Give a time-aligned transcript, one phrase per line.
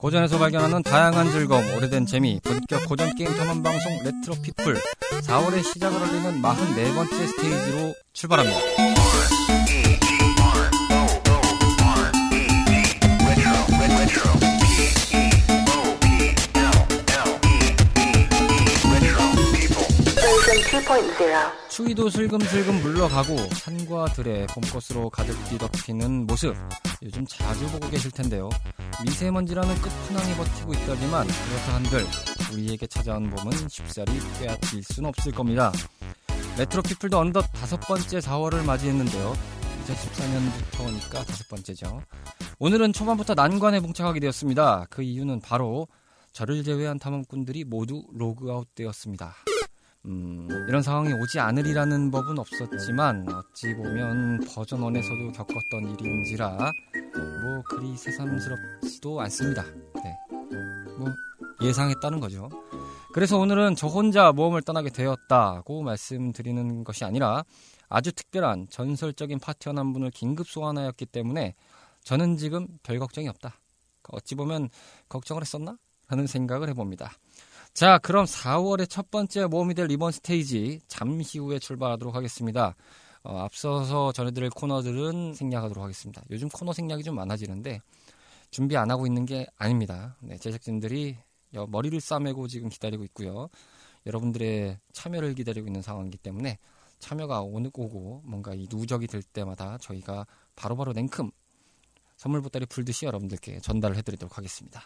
[0.00, 4.80] 고전에서 발견하는 다양한 즐거움, 오래된 재미, 본격 고전 게임 탐험 방송 레트로 피플
[5.24, 8.79] 4월의 시작을 알리는 44번째 스테이지로 출발합니다.
[21.68, 26.54] 추위도 슬금슬금 물러가고 산과 들에 봄꽃으로 가득 뒤덮이는 모습
[27.02, 28.50] 요즘 자주 보고 계실 텐데요.
[29.04, 32.06] 미세먼지라는 끝판왕이 버티고 있다지만 그렇다 한들
[32.52, 35.72] 우리에게 찾아온 봄은 쉽사리 빼앗길 순 없을 겁니다.
[36.58, 39.36] 레트로 피플도 어느덧 다섯 번째 4월을 맞이했는데요.
[39.86, 42.02] 2014년부터니까 다섯 번째죠.
[42.58, 44.86] 오늘은 초반부터 난관에 봉착하게 되었습니다.
[44.90, 45.88] 그 이유는 바로
[46.32, 49.34] 저를 제외한 탐험꾼들이 모두 로그아웃 되었습니다.
[50.06, 57.96] 음, 이런 상황이 오지 않으리라는 법은 없었지만 어찌 보면 버전 1에서도 겪었던 일인지라 뭐 그리
[57.96, 59.62] 새삼스럽지도 않습니다.
[60.02, 60.16] 네.
[60.98, 61.08] 뭐
[61.62, 62.48] 예상했다는 거죠.
[63.12, 67.44] 그래서 오늘은 저 혼자 모험을 떠나게 되었다고 말씀드리는 것이 아니라
[67.88, 71.54] 아주 특별한 전설적인 파티원 한 분을 긴급 소환하였기 때문에
[72.04, 73.54] 저는 지금 별 걱정이 없다.
[74.08, 74.70] 어찌 보면
[75.08, 75.76] 걱정을 했었나?
[76.08, 77.12] 라는 생각을 해봅니다.
[77.72, 82.74] 자, 그럼 4월의 첫 번째 모험이 될 이번 스테이지 잠시 후에 출발하도록 하겠습니다.
[83.22, 86.22] 어, 앞서서 전해드릴 코너들은 생략하도록 하겠습니다.
[86.30, 87.80] 요즘 코너 생략이 좀 많아지는데
[88.50, 90.16] 준비 안 하고 있는 게 아닙니다.
[90.20, 91.16] 네, 제작진들이
[91.68, 93.48] 머리를 싸매고 지금 기다리고 있고요.
[94.06, 96.58] 여러분들의 참여를 기다리고 있는 상황이기 때문에
[96.98, 101.30] 참여가 오고 뭔가 이 누적이 될 때마다 저희가 바로바로 냉큼
[102.16, 104.82] 선물 보따리 풀듯이 여러분들께 전달을 해드리도록 하겠습니다.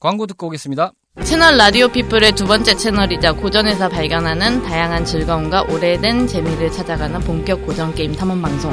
[0.00, 0.92] 광고 듣고 오겠습니다.
[1.24, 7.94] 채널 라디오 피플의 두 번째 채널이자 고전에서 발견하는 다양한 즐거움과 오래된 재미를 찾아가는 본격 고전
[7.94, 8.72] 게임 탐험 방송.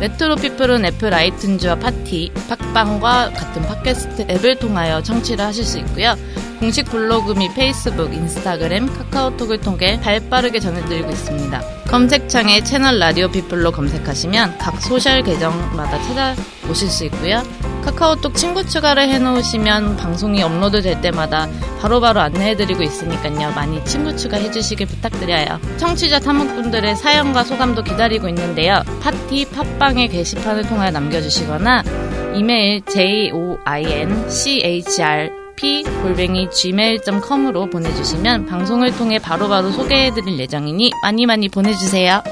[0.00, 6.16] 레트로 피플은 애플 아이튠즈와 팟티, 팟빵과 같은 팟캐스트 앱을 통하여 청취를 하실 수 있고요.
[6.58, 11.60] 공식 블로그 및 페이스북, 인스타그램, 카카오톡을 통해 발빠르게 전해드리고 있습니다.
[11.88, 17.42] 검색창에 채널 라디오 피플로 검색하시면 각 social 계정마다 찾아오실 수 있고요.
[17.84, 21.48] 카카오톡 친구 추가를 해놓으시면 방송이 업로드 될 때마다
[21.80, 23.52] 바로바로 바로 안내해드리고 있으니까요.
[23.52, 25.60] 많이 친구 추가해주시길 부탁드려요.
[25.76, 28.82] 청취자 탐험꾼분들의 사연과 소감도 기다리고 있는데요.
[29.00, 31.84] 팟티 팟빵의 게시판을 통하여 남겨주시거나
[32.34, 33.56] 이메일 joinchr
[35.56, 42.22] p 골뱅이 gmail.com으로 보내주시면 방송을 통해 바로바로 소개해드릴 예정이니 많이 많이 보내주세요.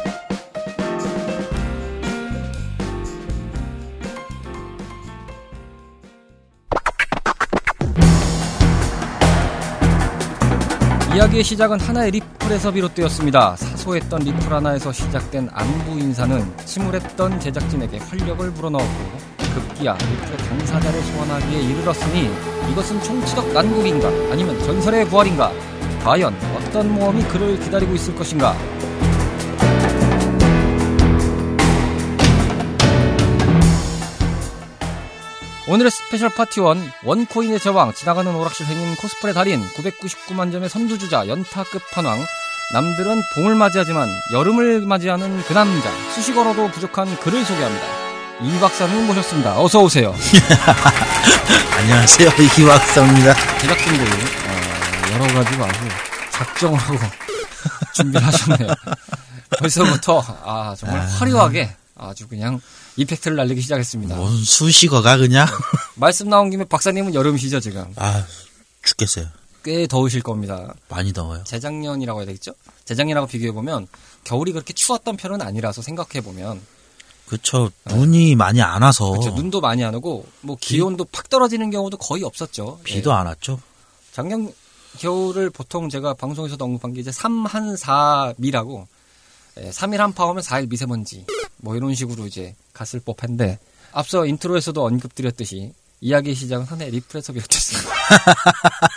[11.15, 13.57] 이야기의 시작은 하나의 리플에서 비롯되었습니다.
[13.57, 22.31] 사소했던 리플 하나에서 시작된 안부 인사는 침울했던 제작진에게 활력을 불어넣었고 급기야 리플의 당사자를 소환하기에 이르렀으니
[22.71, 25.53] 이것은 총체적 난국인가 아니면 전설의 부활인가?
[26.03, 28.55] 과연 어떤 모험이 그를 기다리고 있을 것인가?
[35.67, 41.65] 오늘의 special 파티원 one coin의 제왕 지나가는 오락실 행인 코스프레 달인 999만 점의 선두주자 연타
[41.65, 42.19] 끝판왕.
[42.75, 48.14] 남들은 봄을 맞이하지만 여름을 맞이하는 그 남자 수식어로도 부족한 그를 소개합니다.
[48.43, 49.61] 이 박사님 모셨습니다.
[49.61, 50.13] 어서 오세요.
[51.79, 52.29] 안녕하세요.
[52.31, 53.59] 이 박사입니다.
[53.59, 55.79] 제작진들이 어, 여러 가지로 아주
[56.33, 56.99] 작정을 하고
[57.95, 58.75] 준비를 하셨네요.
[59.59, 61.07] 벌써부터 아 정말 아...
[61.07, 62.61] 화려하게 아주 그냥
[62.97, 64.17] 이펙트를 날리기 시작했습니다.
[64.17, 65.47] 뭔 수식어가 그냥?
[65.95, 67.87] 말씀 나온 김에 박사님은 여름이시죠 지금?
[67.97, 68.27] 아
[68.83, 69.27] 죽겠어요.
[69.63, 70.75] 꽤 더우실 겁니다.
[70.89, 71.45] 많이 더워요.
[71.45, 72.53] 재작년이라고 해야 되겠죠?
[72.85, 73.87] 재작년하고 비교해 보면
[74.25, 76.61] 겨울이 그렇게 추웠던 편은 아니라서 생각해 보면
[77.27, 77.71] 그렇죠.
[77.87, 79.11] 눈이 많이 안 와서.
[79.11, 79.31] 그렇죠.
[79.31, 82.81] 눈도 많이 안 오고 뭐 기온도 팍 떨어지는 경우도 거의 없었죠.
[82.85, 83.15] 비도 예.
[83.15, 83.61] 안 왔죠.
[84.13, 84.53] 작년
[84.99, 88.87] 겨울을 보통 제가 방송에서도 언급한 게 이제 3한 4미라고
[89.59, 91.27] 예, 3일 한파 오면 4일 미세먼지
[91.59, 93.59] 뭐 이런 식으로 이제 갔을 법한데
[93.93, 95.73] 앞서 intro에서도 언급드렸듯이
[96.05, 97.91] 이야기 시작은 하나의 리플에서 비롯했습니다.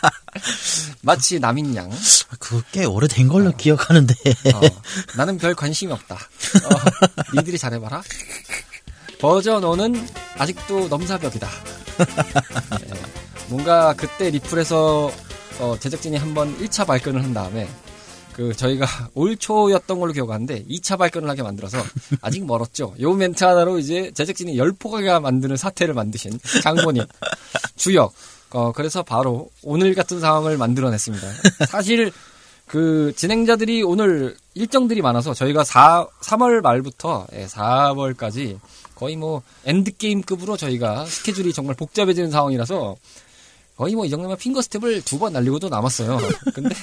[1.04, 1.90] 마치 남인 양.
[2.38, 3.54] 그거 꽤 오래된 걸로 어.
[3.56, 4.14] 기억하는데.
[4.54, 4.60] 어,
[5.16, 6.16] 나는 별 관심이 없다.
[6.16, 8.04] 어, 니들이 잘해봐라.
[9.22, 10.06] 버전 1은
[10.38, 11.48] 아직도 넘사벽이다.
[12.82, 13.02] 네,
[13.48, 15.10] 뭔가 그때 리플에서
[15.60, 17.70] 어, 제작진이 한번 1차 발견을 한 다음에
[18.38, 18.86] 그 저희가
[19.16, 21.80] 올 초였던 걸로 기억하는데 2차 발견을 하게 만들어서
[22.22, 22.94] 아직 멀었죠.
[23.02, 27.04] 요 멘트 하나로 이제 제작진이 열포가 만드는 사태를 만드신 장본인
[27.76, 28.14] 주역.
[28.52, 31.28] 어 그래서 바로 오늘 같은 상황을 만들어냈습니다.
[31.68, 32.14] 사실
[32.68, 38.60] 그 진행자들이 오늘 일정들이 많아서 저희가 4 3월 말부터 4월까지
[38.96, 42.96] 거의 뭐 Endgame급으로 저희가 스케줄이 정말 복잡해지는 상황이라서
[43.78, 46.18] 거의 뭐 이 정도면 finger snap을 두 번 날리고도 남았어요.
[46.54, 46.74] 근데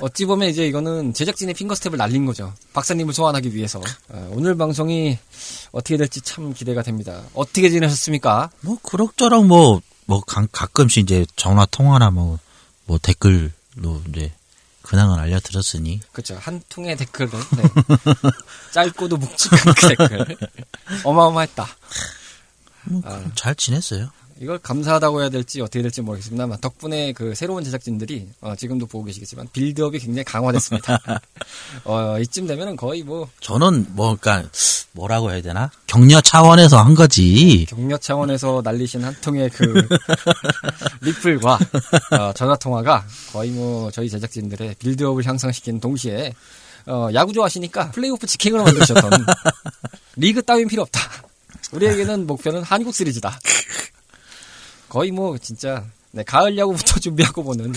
[0.00, 2.52] 어찌 보면 이제 이거는 제작진의 finger snap을 날린 거죠.
[2.72, 3.80] 박사님을 소환하기 위해서.
[4.12, 5.18] 아, 오늘 방송이
[5.72, 7.22] 어떻게 될지 참 기대가 됩니다.
[7.34, 8.50] 어떻게 지내셨습니까?
[8.60, 12.38] 뭐 그럭저럭 뭐 뭐 가 끔씩 이제 전화 통화나 뭐
[12.86, 13.48] 뭐 댓글로
[14.10, 14.30] 이제
[14.82, 16.36] 근황을 알려드렸으니 그렇죠.
[16.38, 17.62] 한 통의 댓글은 네.
[18.72, 20.36] 짧고도 묵직한 그 댓글
[21.04, 21.66] 어마어마했다.
[22.84, 23.24] 뭐 아.
[23.34, 24.10] 잘 지냈어요.
[24.40, 29.48] 이걸 감사하다고 해야 될지 어떻게 될지 모르겠습니다만 덕분에 그 새로운 제작진들이 어, 지금도 보고 계시겠지만
[29.52, 31.00] 빌드업이 굉장히 강화됐습니다.
[31.84, 34.48] 어, 이쯤 되면은 거의 뭐 저는 뭐 그러니까
[34.92, 37.66] 뭐라고 해야 되나 격려 차원에서 한 거지.
[37.68, 39.86] 격려 차원에서 날리신 한 통의 그
[41.02, 41.58] 리플과
[42.18, 46.34] 어, 전화 통화가 거의 뭐 저희 제작진들의 빌드업을 향상시키는 동시에
[46.86, 49.10] 어, 야구 좋아하시니까 플레이오프 직행으로 만드셨던
[50.16, 51.00] 리그 따윈 필요 없다.
[51.72, 53.38] 우리에게는 목표는 한국 시리즈다.
[54.94, 57.72] 거의 뭐 진짜 네, 가을 야구부터 준비하고 보는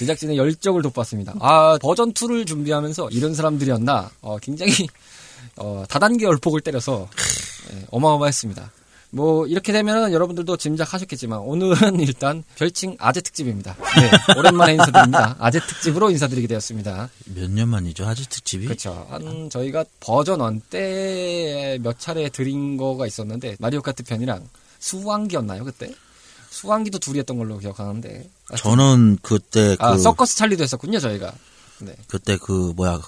[0.00, 1.34] 제작진의 열정을 돋봤습니다.
[1.38, 4.10] 아 버전 2를 준비하면서 이런 사람들이었나?
[4.22, 4.72] 어, 굉장히
[5.56, 7.08] 어, 다단계 열폭을 때려서
[7.72, 8.72] 예, 어마어마했습니다.
[9.10, 13.76] 뭐 이렇게 되면 여러분들도 짐작하셨겠지만 오늘은 일단 별칭 아재 특집입니다.
[13.96, 15.36] 네, 오랜만에 인사드립니다.
[15.38, 17.08] 아재 특집으로 인사드리게 되었습니다.
[17.36, 18.64] 몇 년 만이죠 아재 특집이?
[18.66, 19.06] 그렇죠.
[19.10, 24.48] 한 저희가 버전 1 때 몇 차례 드린 거가 있었는데 마리오 카트 편이랑
[24.80, 25.94] 수왕기였나요 그때?
[26.60, 28.28] 수왕기도 둘이 했던 걸로 기억하는데.
[28.58, 31.32] 저는 그때 그아 서커스 찰리도 했었군요 저희가.
[31.80, 31.94] 네.
[32.08, 33.00] 그때 그 뭐야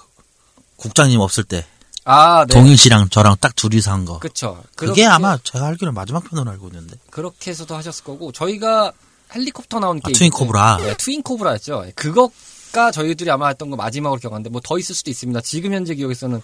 [0.76, 1.66] 국장님 없을 때
[2.04, 2.54] 아 네.
[2.54, 4.18] 동일 씨랑 저랑 딱 둘이서 한 거.
[4.18, 4.62] 그쵸.
[4.74, 6.96] 그게 아마 제가 알기로 마지막 편으로 알고 있는데.
[7.10, 8.92] 그렇게 해서도 하셨을 거고 저희가
[9.34, 10.78] 헬리콥터 나온 아, 게임 트윈 코브라.
[10.78, 11.90] 네, 트윈 코브라였죠.
[11.94, 15.40] 그것가 저희들이 아마 했던 거 마지막으로 기억하는데 뭐 더 있을 수도 있습니다.
[15.42, 16.40] 지금 현재 기억에서는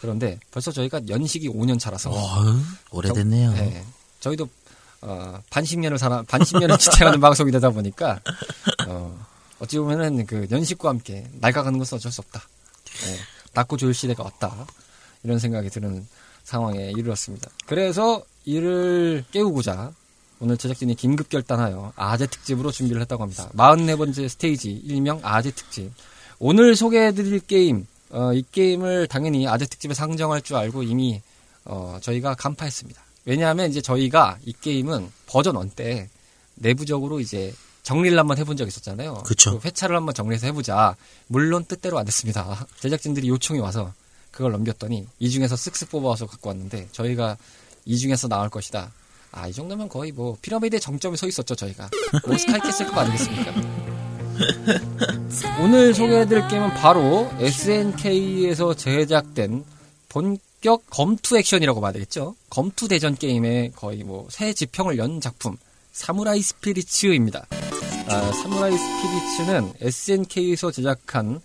[0.00, 2.60] 그런데 벌써 저희가 연식이 5년 차라서 어,
[2.90, 3.52] 오래됐네요.
[3.54, 3.84] 네,
[4.20, 4.48] 저희도
[5.00, 8.20] 어, 반십년을 살아 반십년을 지탱하는 방송이 되다 보니까
[8.86, 9.26] 어,
[9.60, 12.42] 어찌 보면은 그 연식과 함께 낡아가는 것은 어쩔 수 없다.
[13.04, 13.16] 네,
[13.54, 14.66] 낮고 좋을 시대가 왔다.
[15.22, 16.06] 이런 생각이 드는
[16.44, 17.50] 상황에 이르렀습니다.
[17.66, 19.92] 그래서 이를 깨우고자
[20.40, 23.50] 오늘 제작진이 긴급 결단하여 아재 특집으로 준비를 했다고 합니다.
[23.56, 25.90] 44번째 스테이지 일명 아재 특집.
[26.38, 31.20] 오늘 소개해드릴 게임, 어, 이 게임을 당연히 아재 특집에 상정할 줄 알고 이미
[31.64, 33.02] 어, 저희가 간파했습니다.
[33.28, 36.08] 왜냐하면 이제 저희가 이 게임은 버전 1 때
[36.54, 39.22] 내부적으로 이제 정리를 한번 해본 적이 있었잖아요.
[39.26, 39.58] 그쵸.
[39.58, 40.96] 그 회차를 한번 정리해서 해보자.
[41.26, 42.66] 물론 뜻대로 안 됐습니다.
[42.80, 43.92] 제작진들이 요청이 와서
[44.30, 47.36] 그걸 넘겼더니 이 중에서 쓱쓱 뽑아와서 갖고 왔는데 저희가
[47.84, 48.90] 이 중에서 나올 것이다.
[49.32, 51.90] 아, 이 정도면 거의 뭐 피라미드의 정점에 서 있었죠, 저희가.
[52.26, 53.52] 뭐 스카이 캐슬급 아니겠습니까?
[55.60, 59.66] 오늘 소개해드릴 게임은 바로 SNK에서 제작된
[60.08, 60.38] 본
[60.68, 62.34] 격 검투 액션이라고 봐야 되겠죠.
[62.50, 65.56] 검투 대전 게임의 거의 뭐 새 지평을 연 작품
[65.92, 67.46] 사무라이 스피리츠입니다.
[68.10, 71.40] 아, 사무라이 스피리츠는 SNK에서 제작한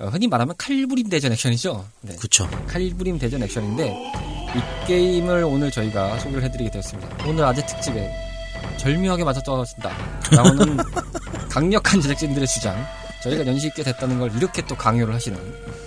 [0.00, 1.86] 어, 흔히 말하면 칼부림 대전 액션이죠.
[2.00, 2.16] 네.
[2.16, 2.48] 그쵸.
[2.66, 3.86] 칼부림 대전 액션인데
[4.56, 7.28] 이 게임을 오늘 저희가 소개를 해드리게 되었습니다.
[7.28, 8.12] 오늘 아재 특집에
[8.78, 9.96] 절묘하게 맞아 떨어진다.
[10.32, 10.76] 나오는
[11.48, 12.84] 강력한 제작진들의 주장.
[13.22, 15.83] 저희가 연식 있게 됐다는 걸 이렇게 또 강요를 하시는 어,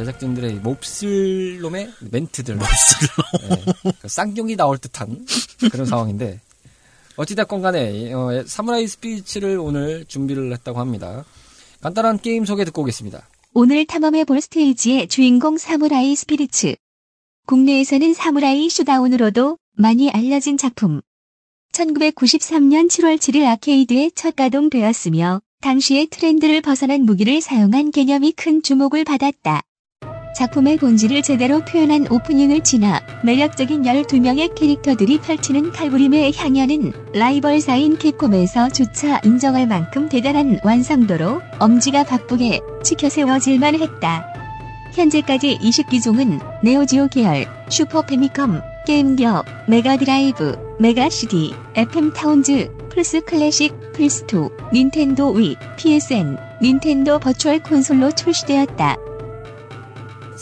[0.00, 2.58] 제작진들의 몹쓸 놈의 멘트들.
[2.58, 5.26] 네, 그 쌍욕이 나올 듯한
[5.70, 6.40] 그런 상황인데
[7.16, 11.24] 어찌됐건 간에 어, 사무라이 스피리츠를 오늘 준비를 했다고 합니다.
[11.82, 13.28] 간단한 게임 소개 듣고 오겠습니다.
[13.52, 16.76] 오늘 탐험해 볼 스테이지의 주인공 사무라이 스피리츠.
[17.46, 21.02] 국내에서는 사무라이 쇼다운으로도 많이 알려진 작품.
[21.72, 29.62] 1993년 7월 7일 아케이드에 첫 가동되었으며 당시의 트렌드를 벗어난 무기를 사용한 개념이 큰 주목을 받았다.
[30.34, 39.66] 작품의 본질을 제대로 표현한 오프닝을 지나 매력적인 12명의 캐릭터들이 펼치는 칼부림의 향연은 라이벌사인 캡콤에서조차 인정할
[39.66, 44.26] 만큼 대단한 완성도로 엄지가 바쁘게 치켜세워질만 했다.
[44.94, 55.56] 현재까지 20기종은 네오지오 계열, 슈퍼 패미컴, 게임기어, 메가드라이브, 메가CD, FM타운즈, 플스 클래식, 플스2, 닌텐도 위,
[55.76, 58.96] PSN, 닌텐도 버추얼 콘솔로 출시되었다.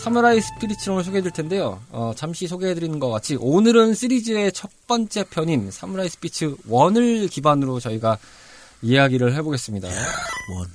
[0.02, 1.82] 사무라이 스피리츠를 소개해드릴 텐데요.
[1.90, 8.16] 어, 잠시 소개해드리는 것 같이 오늘은 시리즈의 첫 번째 편인 사무라이 스피리츠 1을 기반으로 저희가
[8.82, 9.88] 이야기를 해보겠습니다.
[9.88, 10.68] One.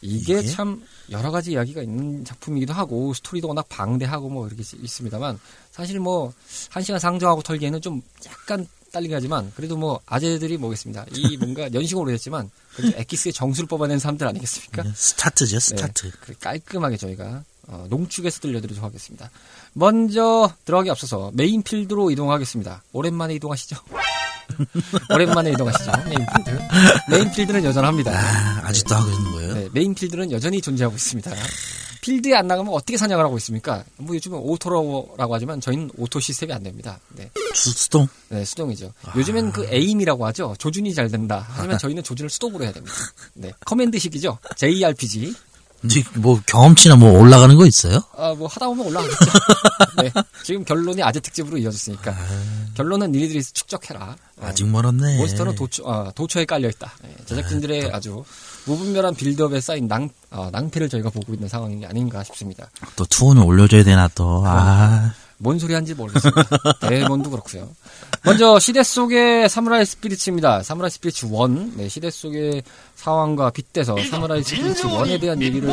[0.00, 0.48] 이게 이게?
[0.48, 5.38] 참 여러 가지 이야기가 있는 작품이기도 하고 스토리도 워낙 방대하고 뭐 이렇게 있습니다만
[5.70, 6.32] 사실 뭐
[6.70, 11.04] 한 시간 상정하고 털기에는 좀 약간 딸리긴 하지만 그래도 뭐 아재들이 뭐겠습니다.
[11.12, 11.68] 이 뭔가
[12.00, 14.84] 오래됐지만 그래도 엑기스의 정수를 뽑아낸 사람들 아니겠습니까?
[14.94, 16.10] 스타트죠, 스타트.
[16.10, 19.30] 네, 깔끔하게 저희가 어, 농축해서 들려드리도록 하겠습니다.
[19.72, 22.82] 먼저 들어가기 앞서서 main field로 이동하겠습니다.
[22.92, 23.76] 오랜만에 이동하시죠.
[25.12, 25.90] 오랜만에 이동하시죠.
[26.06, 26.58] main field.
[27.10, 28.12] main field는 여전합니다.
[28.12, 29.54] 아, 아직도 하고 있는 거예요?
[29.54, 31.30] 네, main field는 여전히 존재하고 있습니다.
[32.02, 33.82] 필드에 안 나가면 어떻게 사냥을 하고 있습니까?
[33.96, 37.00] 뭐 요즘은 auto라고 하지만 저희는 auto 시스템이 안 됩니다.
[37.16, 38.06] 네, 수, 수동?
[38.28, 38.92] 네 수동이죠.
[39.16, 40.54] 요즘엔 그 aim이라고 하죠.
[40.58, 41.46] 조준이 잘 된다.
[41.48, 42.94] 하지만 저희는 조준을 수동으로 해야 됩니다.
[43.32, 44.38] 네, command식이죠.
[44.56, 45.34] JRPG.
[45.86, 48.02] 근데 뭐 경험치나 뭐 올라가는 거 있어요?
[48.16, 49.24] 아, 뭐 하다 보면 올라가겠죠.
[50.02, 50.12] 네,
[50.42, 52.14] 지금 결론이 아재 특집으로 이어졌으니까
[52.74, 54.16] 결론은 니네들이 축적해라.
[54.38, 55.18] 어, 아직 멀었네.
[55.18, 56.92] 몬스터는 도처, 아, 도처에 깔려 있다.
[57.02, 58.24] 네, 제작진들의 아 주
[58.66, 62.70] 무분별한 build-up에 쌓인 낭, 아, 낭패를 저희가 보고 있는 상황이 아닌가 싶습니다.
[62.96, 64.42] 또 투혼을 올려줘야 되나 또.
[64.46, 66.42] 아, 뭔 소리 하는지 모르겠습니다.
[66.80, 67.70] 대본도 그렇고요.
[68.24, 70.62] 먼저 시대 속의 사무라이 스피리츠입니다.
[70.62, 71.76] 사무라이 스피리츠 1.
[71.76, 72.62] 네, 시대 속의
[72.96, 75.68] 상황과 빗대서 사무라이 스피리츠 1에 대한 얘기를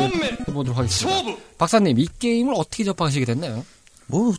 [0.48, 1.36] 해보도록 하겠습니다.
[1.58, 3.64] 박사님, 이 게임을 어떻게 접하시게 됐나요?
[4.06, 4.34] 뭐,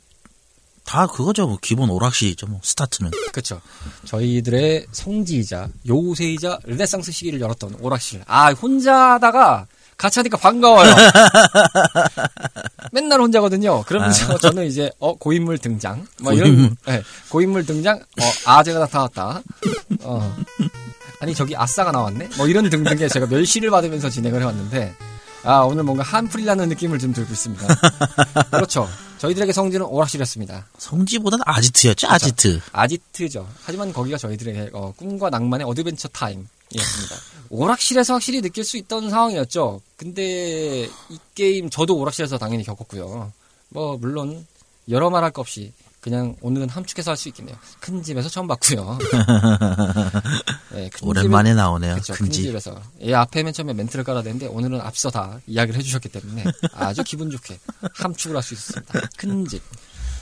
[0.86, 1.48] 다 그거죠.
[1.48, 2.48] 뭐 기본 오락실이죠.
[2.48, 3.12] 뭐 스타트는.
[3.32, 3.62] 그렇죠.
[4.06, 8.24] 저희들의 성지이자 요새이자 르네상스 시기를 열었던 오락실.
[8.28, 10.94] 아 혼자 하다가 같이 하니까 반가워요.
[12.92, 13.84] 맨날 혼자거든요.
[13.84, 16.06] 그러면서 저는 이제 어 고인물 등장.
[16.20, 16.76] 막 이런 고인물.
[16.86, 17.98] 네, 고인물 등장.
[17.98, 19.42] 어 아재가 나타났다.
[20.02, 20.38] 어
[21.20, 22.30] 아니 저기 아싸가 나왔네.
[22.38, 24.94] 뭐 이런 등등의 제가 멸시를 받으면서 진행을 해왔는데
[25.44, 27.68] 아 오늘 뭔가 한풀이라는 느낌을 좀 들고 있습니다.
[28.52, 28.88] 그렇죠.
[29.20, 30.66] 저희들에게 성지는 오락실이었습니다.
[30.78, 32.08] 성지보다는 아지트였죠.
[32.10, 32.60] 아지트.
[32.74, 33.48] 아지트죠.
[33.64, 37.16] 하지만 거기가 저희들의 어, 꿈과 낭만의 adventure time 이었습니다.
[37.50, 39.82] 오락실에서 확실히 느낄 수 있던 상황이었죠.
[39.96, 43.32] 근데 이 게임 저도 오락실에서 당연히 겪었고요.
[43.70, 44.46] 뭐 물론
[44.90, 47.56] 여러 말 할 것 없이 그냥 오늘은 함축해서 할 수 있겠네요.
[47.80, 48.98] 큰 집에서 처음 봤고요.
[50.72, 51.96] 네, 큰 오랜만에 나오네요.
[51.96, 52.42] 그쵸, 큰 큰 집.
[52.44, 52.82] 집에서.
[53.02, 57.58] 예, 앞에 맨 처음에 멘트를 깔아대는데 오늘은 앞서 다 이야기를 해주셨기 때문에 아주 기분 좋게
[57.94, 59.00] 함축을 할 수 있었습니다.
[59.18, 59.62] 큰 집.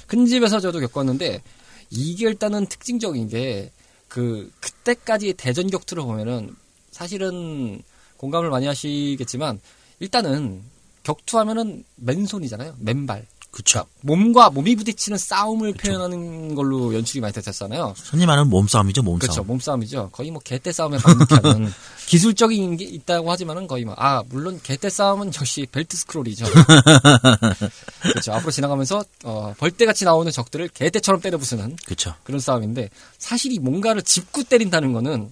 [0.07, 1.41] 큰 집에서 저도 겪었는데
[1.89, 3.71] 이게 일단은 특징적인 게
[4.11, 6.53] 그 그때까지 대전 격투를 보면은
[6.91, 7.81] 사실은
[8.17, 9.61] 공감을 많이 하시겠지만
[10.01, 10.61] 일단은
[11.03, 12.75] 격투하면은 맨손이잖아요.
[12.79, 13.25] 맨발.
[13.51, 13.85] 그쵸.
[13.99, 17.93] 몸과 몸이 부딪히는 싸움을 표현하는 걸로 연출이 많이 됐었잖아요.
[17.97, 19.01] 손님 말하는 몸싸움이죠.
[19.03, 19.19] 몸싸움.
[19.19, 19.43] 그렇죠.
[19.43, 20.09] 몸싸움이죠.
[20.13, 21.69] 거의 뭐 개떼 싸움에 반복하는
[22.07, 26.45] 기술적인 게 있다고 하지만은 거의 뭐, 아, 물론 개떼 싸움은 역시 벨트 스크롤이죠.
[28.01, 28.33] 그렇죠.
[28.33, 32.13] 앞으로 지나가면서, 어, 벌떼같이 나오는 적들을 개떼처럼 때려 부수는 그쵸.
[32.23, 35.29] 그런 싸움인데, 사실 이 뭔가를 짚고 때린다는 거는,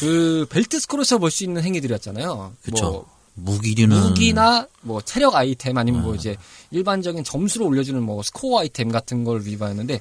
[0.00, 2.54] 그, 벨트 스크롤에서 볼 수 있는 행위들이었잖아요.
[2.62, 2.84] 그쵸.
[2.90, 3.06] 뭐,
[3.42, 6.36] 무기류는 무기나 뭐 체력 아이템 아니면 뭐 이제
[6.70, 10.00] 일반적인 점수를 올려주는 뭐 스코어 아이템 같은 걸 위반했는데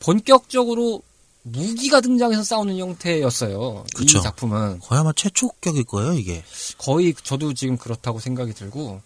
[0.00, 1.02] 본격적으로
[1.42, 3.84] 무기가 등장해서 싸우는 형태였어요.
[3.94, 4.18] 그쵸.
[4.18, 6.12] 이 작품은 거의 아마 최초격일 거예요.
[6.14, 6.44] 이게.
[6.76, 9.00] 거의 저도 지금 그렇다고 생각이 들고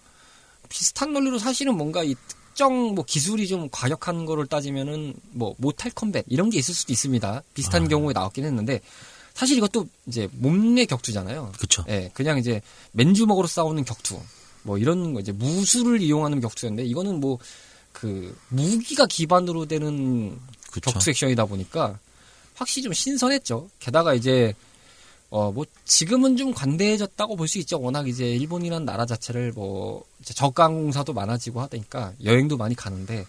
[0.69, 2.14] 비슷한 논리로 사실은 뭔가 이
[2.52, 7.43] 특정 뭐 기술이 좀 과격한 거를 따지면은 뭐 모탈 컴뱃 이런 게 있을 수도 있습니다.
[7.55, 7.88] 비슷한 아.
[7.88, 8.81] 경우에 나왔긴 했는데
[9.43, 11.53] 사실 이것도 이제 몸내 격투잖아요.
[11.59, 11.85] 그쵸.
[11.89, 14.21] 예, 그냥 이제 맨주먹으로 싸우는 격투.
[14.63, 17.39] 뭐 이런 거 이제 무술을 이용하는 격투였는데 이거는 뭐
[17.93, 20.39] 그 무기가 기반으로 되는
[20.71, 20.93] 그쵸.
[20.93, 21.99] 격투 액션이다 보니까
[22.55, 23.69] 확실히 좀 신선했죠.
[23.81, 24.55] 게다가 이제
[25.31, 27.81] 어 뭐 지금은 좀 관대해졌다고 볼 수 있죠.
[27.81, 33.27] 워낙 이제 일본이라는 나라 자체를 뭐 이제 저가공사도 많아지고 하니까 여행도 많이 가는데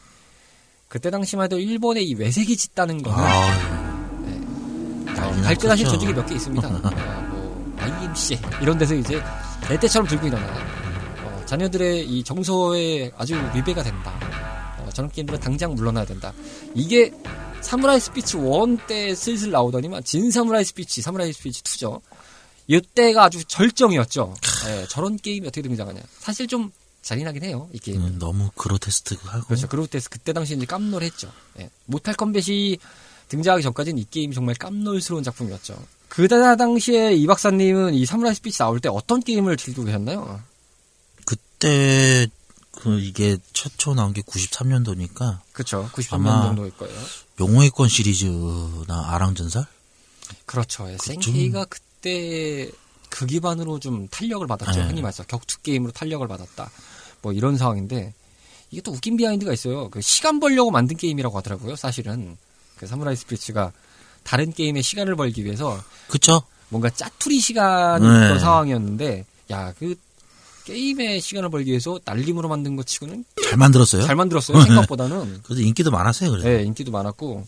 [0.88, 3.83] 그때 당시만 해도 일본의 이 외색이 짙다는 거는 아, 어, 난리
[5.16, 5.90] 발끈하신 났었죠.
[5.92, 6.68] 조직이 몇 개 있습니다.
[6.68, 6.72] 어,
[7.30, 9.22] 뭐 YMCA 이런 데서 이제
[9.68, 10.46] 벌떼처럼 들고 일어나
[11.24, 14.14] 어, 자녀들의 이 정서에 아주 위배가 된다.
[14.80, 16.34] 어, 저런 게임들은 당장 물러나야 된다.
[16.74, 17.12] 이게
[17.62, 22.02] 사무라이 스피리츠 1 때 슬슬 나오더니만 진 사무라이 스피리츠, 사무라이 스피리츠 2죠.
[22.68, 24.34] 이때가 아주 절정이었죠.
[24.68, 26.02] 예, 저런 게임이 어떻게 등장하냐.
[26.20, 28.02] 사실 좀 잔인하긴 해요, 이 게임.
[28.02, 29.46] 음, 너무 그로테스크하고.
[29.48, 29.68] 그렇죠.
[29.68, 31.30] 그리고 그때, 그때 당시 이제 깜놀했죠.
[31.60, 31.70] 예.
[31.86, 32.78] 모탈 컴뱃이
[33.34, 35.76] 등장하기 전까지는 이 게임이 정말 깜놀스러운 작품이었죠.
[36.08, 40.40] 그 당시에 이 박사님은 이 사무라이 스피리츠 나올 때 어떤 게임을 들고 계셨나요?
[41.26, 42.28] 그때
[42.72, 45.90] 그 이게 최초 나온 게 93년도니까 그렇죠.
[45.94, 46.96] 93년 아마- 정도일 거예요.
[47.40, 49.66] 용호의 권 시리즈나 아랑전설?
[50.46, 50.88] 그렇죠.
[50.88, 52.70] SNK가 그때
[53.10, 54.80] 그 기반으로 좀 탄력을 받았죠.
[54.80, 54.88] 네.
[54.88, 56.70] 흔히 말해서 격투 게임으로 탄력을 받았다.
[57.24, 58.14] 뭐 이런 상황인데
[58.70, 59.90] 이게 또 웃긴 behind가 있어요.
[59.90, 61.76] 그 시간 벌려고 만든 게임이라고 하더라고요.
[61.76, 62.38] 사실은
[62.78, 63.72] 그 사무라이 스피리츠가
[64.24, 66.44] 다른 게임에 시간을 벌기 위해서 그쵸?
[66.70, 68.26] 뭔가 짜투리 시간이 네.
[68.26, 69.96] 있던 상황이었는데 야 그
[70.66, 74.04] 게임의 시간을 벌기 위해서 날림으로 만든 것 치고는 잘 만들었어요.
[74.04, 74.62] 잘 만들었어요.
[74.62, 76.32] 생각보다는 그래도 인기도 많았어요.
[76.32, 76.48] 그래서.
[76.48, 77.46] 네, 인기도 많았고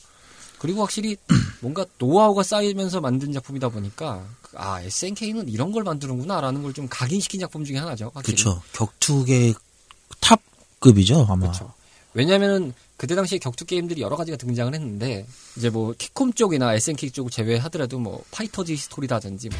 [0.60, 1.15] 그리고 확실히
[1.62, 4.22] 뭔가 노하우가 쌓이면서 만든 작품이다 보니까
[4.55, 8.12] 아 SNK는 이런 걸 만드는구나라는 걸 좀 각인시킨 작품 중에 하나죠.
[8.24, 8.62] 그쵸.
[8.74, 9.53] 격투계
[10.20, 11.48] 탑급이죠, 아마.
[11.48, 11.74] 그렇죠.
[12.15, 17.29] 왜냐면은 그때 당시에 격투 게임들이 여러 가지가 등장을 했는데 이제 뭐 캡콤 쪽이나 SNK 쪽을
[17.29, 19.60] 제외하더라도 뭐 파이터즈 히스토리라든지 뭐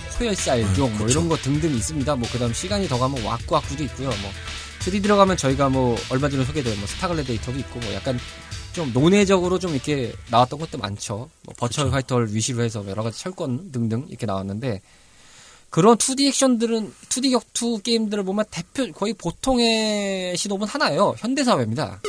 [0.50, 1.08] 알종 음, 뭐.
[1.08, 2.16] 이런 거 등등 있습니다.
[2.16, 4.08] 뭐 그다음 시간이 더 가면 와꾸와꾸도 있고요.
[4.08, 4.32] 뭐
[4.80, 8.18] 3D 들어가면 저희가 뭐 얼마 전에 소개된 뭐 스타글래디에이터도 있고 뭐 약간
[8.72, 11.30] 좀 논외적으로 좀 이렇게 나왔던 것도 많죠.
[11.44, 11.90] 뭐 그쵸.
[11.90, 14.82] 파이터를 위시로 해서 여러 가지 철권 등등 이렇게 나왔는데
[15.70, 21.16] 그런 2D 액션들은 2D 격투 게임들을 보면 대표 거의 보통의 시도는 하나예요.
[21.18, 22.00] 현대 사회입니다.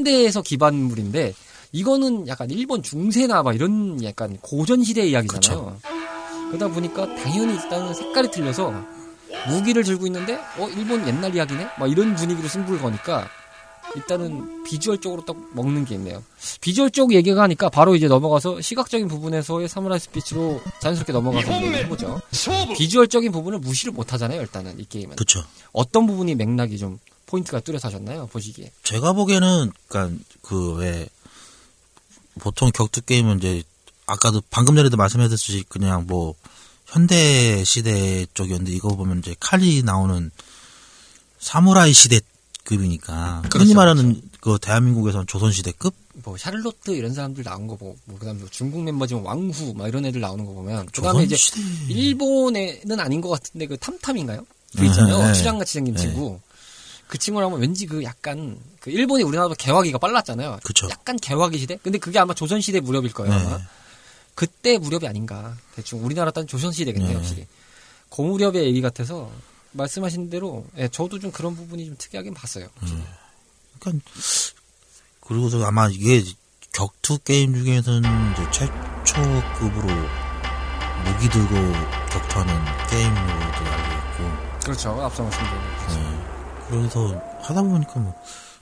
[0.00, 1.34] 현대에서 기반물인데
[1.72, 5.78] 이거는 약간 일본 중세나 막 이런 약간 고전 시대 이야기잖아요.
[6.48, 8.72] 그러다 보니까 당연히 일단은 색깔이 틀려서
[9.48, 11.66] 무기를 들고 있는데 어 일본 옛날 이야기네?
[11.78, 13.28] 막 이런 분위기로 승부를 거니까
[13.96, 16.22] 일단은 비주얼 쪽으로 딱 먹는 게 있네요.
[16.60, 22.20] 비주얼 쪽 얘기가 하니까 바로 이제 넘어가서 시각적인 부분에서의 사무라이 스피치로 자연스럽게 넘어가서 해보죠.
[22.76, 25.16] 비주얼적인 부분을 무시를 못 하잖아요, 일단은 이 게임은.
[25.16, 25.42] 그렇죠.
[25.72, 27.00] 어떤 부분이 맥락이 좀
[27.30, 28.72] 포인트가 뚜렷하셨나요, 보시기에?
[28.82, 31.08] 제가 보기에는 그러니까 그 왜
[32.40, 33.62] 보통 격투 게임은 이제
[34.06, 36.34] 아까도 방금 전에도 말씀하셨듯이 그냥 뭐
[36.86, 40.30] 현대 시대 쪽이었는데 이거 보면 이제 칼이 나오는
[41.38, 45.94] 사무라이 시대급이니까 그렇죠, 흔히 말하는 그 대한민국에서는 조선 시대급
[46.24, 50.20] 뭐 샤를로트 이런 사람들 나온 거 보고 뭐 그다음에 중국 멤버지만 왕후 막 이런 애들
[50.20, 54.44] 나오는 거 보면 조선 그다음에 이제 시대 일본에는 아닌 것 같은데 그 탐탐인가요?
[54.76, 55.18] 그 네, 있잖아요.
[55.26, 55.32] 네.
[55.34, 56.00] 추장같이 생긴 네.
[56.00, 56.40] 친구.
[57.10, 60.60] 그 친구를 하면 왠지 그 약간 그 일본이 우리나라보다 개화기가 빨랐잖아요.
[60.62, 60.86] 그쵸.
[60.90, 61.76] 약간 개화기 시대?
[61.82, 63.34] 근데 그게 아마 조선 시대 무렵일 거예요.
[63.34, 63.64] 네.
[64.36, 65.56] 그때 무렵이 아닌가.
[65.74, 67.16] 대충 우리나라 딴 조선 시대겠네요, 네.
[67.16, 67.46] 확실히.
[68.10, 69.28] 그 무렵의 얘기 같아서
[69.72, 72.68] 말씀하신 대로 예, 저도 좀 그런 부분이 좀 특이하긴 봤어요.
[73.80, 74.04] 그러니까
[75.20, 76.22] 그리고서 아마 이게
[76.70, 79.88] 격투 게임 중에서는 이제 최초급으로
[81.04, 81.54] 무기 들고
[82.12, 82.54] 격투하는
[82.88, 84.90] 게임으로도 알고 있고 그렇죠.
[85.02, 85.60] 앞서 말씀드린.
[85.88, 86.09] 네.
[86.70, 88.14] 그래서 하다 보니까 뭐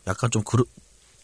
[0.06, 0.64] 약간 좀 그로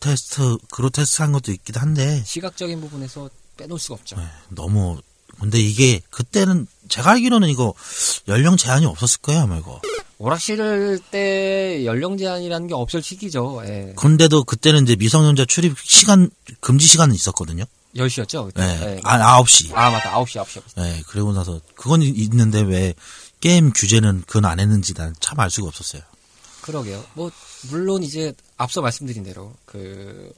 [0.01, 4.17] 테스트 그로테스한 것도 있기도 한데 시각적인 부분에서 빼놓을 수가 없죠.
[4.17, 5.01] 네, 너무
[5.41, 7.75] 근데 이게 그때는 제가 알기로는 이거
[8.29, 9.81] 연령 제한이 없었을 거예요 아마 이거
[10.19, 13.63] 오락실 때 연령 제한이라는 게 없을 시기죠.
[13.65, 13.95] 예.
[13.97, 16.31] 근데도 그때는 이제 미성년자 출입 시간
[16.61, 17.65] 금지 시간은 있었거든요
[17.97, 18.47] 10시였죠?
[18.47, 18.61] 그때.
[18.63, 18.97] 네.
[18.97, 19.01] 예.
[19.05, 20.13] 아 9시 아, 맞다.
[20.21, 20.63] 9시, 9시.
[20.77, 22.95] 네, 그리고 나서 그건 이- 있는데 왜
[23.41, 26.03] 게임 규제는 그건 안 했는지 난 참 알 수가 없었어요
[26.65, 27.05] 그러게요.
[27.13, 27.31] 뭐,
[27.69, 30.33] 물론 이제 앞서 말씀드린 대로 그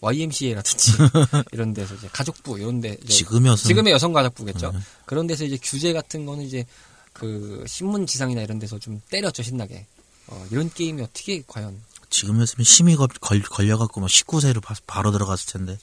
[0.00, 0.92] YMCA라든지
[1.52, 4.72] 이런 데서 이제 가족부 이런 데 이제 지금이었으면 지금의 여성 가족부겠죠.
[4.72, 4.78] 네.
[5.06, 6.66] 그런 데서 이제 규제 같은 거는 이제
[7.12, 9.86] 그 신문 지상이나 이런 데서 좀 때렸죠, 신나게.
[10.26, 15.52] 어, 이런 게임이 어떻게 과연 지금이었으면 심의 걸, 걸, 걸려갖고 막 19세로 바 로 들어갔을
[15.52, 15.78] 텐데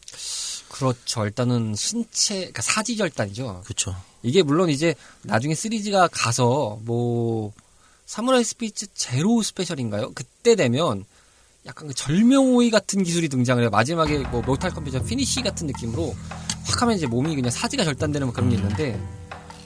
[0.69, 1.25] 그렇죠.
[1.25, 3.63] 일단은 신체, 그러니까 사지 절단이죠.
[3.65, 7.53] 그쵸 이게 물론 이제 나중에 3G가 가서 뭐
[8.05, 10.11] 사무라이 스피리츠 제로 스페셜인가요?
[10.13, 11.05] 그때 되면
[11.65, 13.69] 약간 그 절명오의 같은 기술이 등장을 해요.
[13.71, 16.13] 마지막에 뭐 모탈 컴뱃 피니시 같은 느낌으로
[16.65, 18.99] 확 하면 이제 몸이 그냥 사지가 절단되는 뭐 그런 게 있는데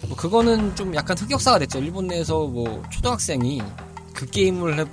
[0.07, 1.79] 뭐 그거는 좀 약간 흑역사가 됐죠.
[1.79, 3.61] 일본 내에서 뭐 초등학생이
[4.13, 4.85] 그 게임을 해-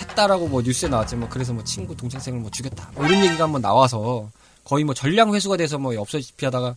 [0.00, 3.62] 했다라고 뭐 뉴스에 나왔지 뭐 그래서 뭐 친구 동창생을 뭐 죽였다 뭐 이런 얘기가 한번
[3.62, 4.28] 나와서
[4.64, 6.74] 거의 뭐 전량 회수가 돼서 뭐 없어지다시피 하다가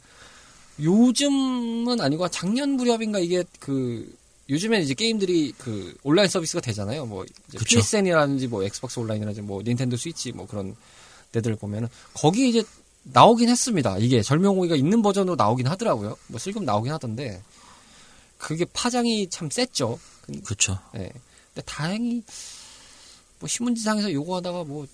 [0.79, 4.13] 요즘은 아니고 작년 무렵인가 이게 그
[4.49, 7.05] 요즘엔 이제 게임들이 그 온라인 서비스가 되잖아요.
[7.05, 7.77] 뭐 이제 그쵸.
[7.77, 10.75] PSN이라든지 뭐 엑스박스 온라인이라든지 뭐 닌텐도 스위치 뭐 그런
[11.31, 12.63] 데들 보면은 거기 이제
[13.03, 13.97] 나오긴 했습니다.
[13.97, 16.15] 이게 절명오의가 있는 버전으로 나오긴 하더라고요.
[16.27, 17.41] 뭐 슬금 나오긴 하던데
[18.37, 19.99] 그게 파장이 참 셌죠.
[20.21, 21.09] 근- 그쵸 예.
[21.53, 22.21] 근데 다행히
[23.39, 24.85] 뭐 신문지상에서 요거하다가 뭐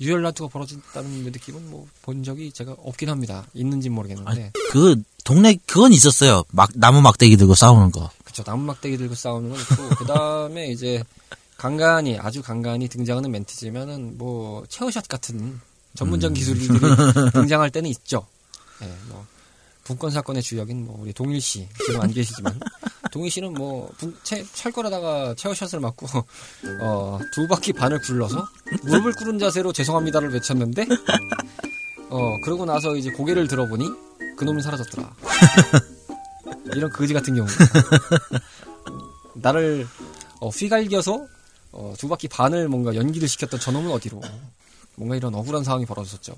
[0.00, 3.46] 유혈 난투가 벌어졌다는 느낌은 뭐 본 적이 제가 없긴 합니다.
[3.54, 4.52] 있는지 모르겠는데.
[4.70, 9.50] 그 동네 그건 있었어요 막 나무 막대기 들고 싸우는 거 그쵸 나무 막대기 들고 싸우는
[9.50, 11.02] 건 있고 그 다음에 이제
[11.56, 15.60] 간간히 아주 간간히 등장하는 멘트지만은 뭐 체어샷 같은
[15.96, 16.68] 전문적 기술들이
[17.34, 18.26] 등장할 때는 있죠.
[18.82, 19.26] 예, 뭐
[19.82, 22.60] 분권 사건의 주역인 뭐 우리 동일 씨 지금 안 계시지만
[23.10, 26.06] 동일 씨는 뭐 분- 채- 철거라다가 체어샷을 맞고
[26.80, 28.46] 어, 두 바퀴 반을 굴러서
[28.84, 30.86] 무릎을 꿇은 자세로 죄송합니다를 외쳤는데
[32.10, 33.88] 어 그러고 나서 이제 고개를 들어보니
[34.36, 35.12] 그놈이 사라졌더라.
[36.66, 37.48] 이런 거지 같은 경우.
[39.34, 39.86] 나를
[40.40, 41.26] 어, 휘갈겨서
[41.72, 44.20] 어, 두 바퀴 반을 뭔가 연기를 시켰던 저놈은 어디로
[44.96, 46.34] 뭔가 이런 억울한 상황이 벌어졌었죠.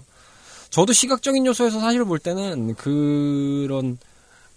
[0.71, 3.99] 저도 시각적인 요소에서 사실 볼 때는 그런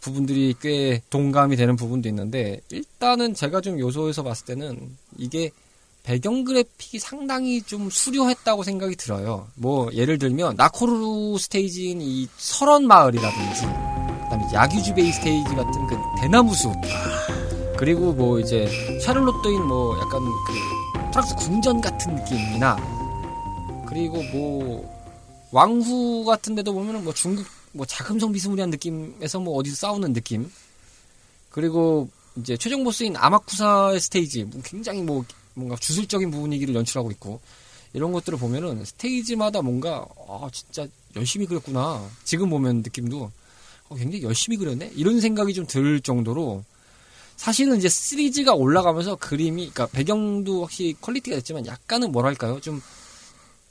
[0.01, 5.51] 부분들이 꽤 동감이 되는 부분도 있는데 일단은 제가 좀 요소에서 봤을 때는 이게
[6.03, 9.47] 배경 그래픽이 상당히 좀 수려했다고 생각이 들어요.
[9.55, 13.92] 뭐 예를 들면 나코루 스테이지인 이 설원 마을이라든지
[14.33, 16.73] 그다음에 야규 주베이 스테이지 같은 그 대나무 숲
[17.77, 18.67] 그리고 뭐 이제
[19.01, 22.75] 샤를롯도인 뭐 약간 그 프랑스 궁전 같은 느낌이나
[23.85, 29.75] 그 그리고 뭐 왕후 같은 데도 보면은 뭐 중국 뭐 자금성 비스무리한 느낌에서 뭐 어디서
[29.75, 30.51] 싸우는 느낌.
[31.49, 37.39] 그리고 이제 최종 보스인 아마쿠사의 스테이지 뭐 굉장히 뭐 뭔가 주술적인 분위기를 연출하고 있고
[37.93, 42.03] 이런 것들을 보면은 스테이지마다 뭔가 아 진짜 열심히 그렸구나.
[42.23, 43.31] 지금 보면 느낌도
[43.93, 44.91] 어, 굉장히 열심히 그렸네.
[44.95, 46.63] 이런 생각이 좀 들 정도로
[47.35, 52.59] 사실은 이제 시리즈가 올라가면서 그림이 그러니까 배경도 확실히 quality가 됐지만 약간은 뭐랄까요?
[52.61, 52.81] 좀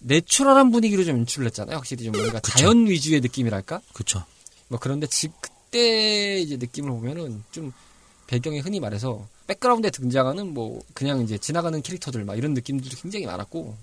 [0.00, 1.76] 내추럴한 분위기로 좀 연출을 했잖아요.
[1.76, 2.58] 확실히 좀 뭔가 그쵸.
[2.58, 3.80] 자연 위주의 느낌이랄까?
[3.92, 4.24] 그쵸.
[4.68, 7.72] 뭐 그런데 지, 그때 이제 느낌을 보면은 좀
[8.26, 13.76] 배경에 흔히 말해서 백그라운드에 등장하는 뭐 그냥 이제 지나가는 캐릭터들 막 이런 느낌들도 굉장히 많았고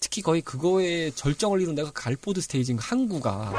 [0.00, 3.52] 특히 거의 그거에 절정을 이룬 데가 갈포드 스테이지인 항구가.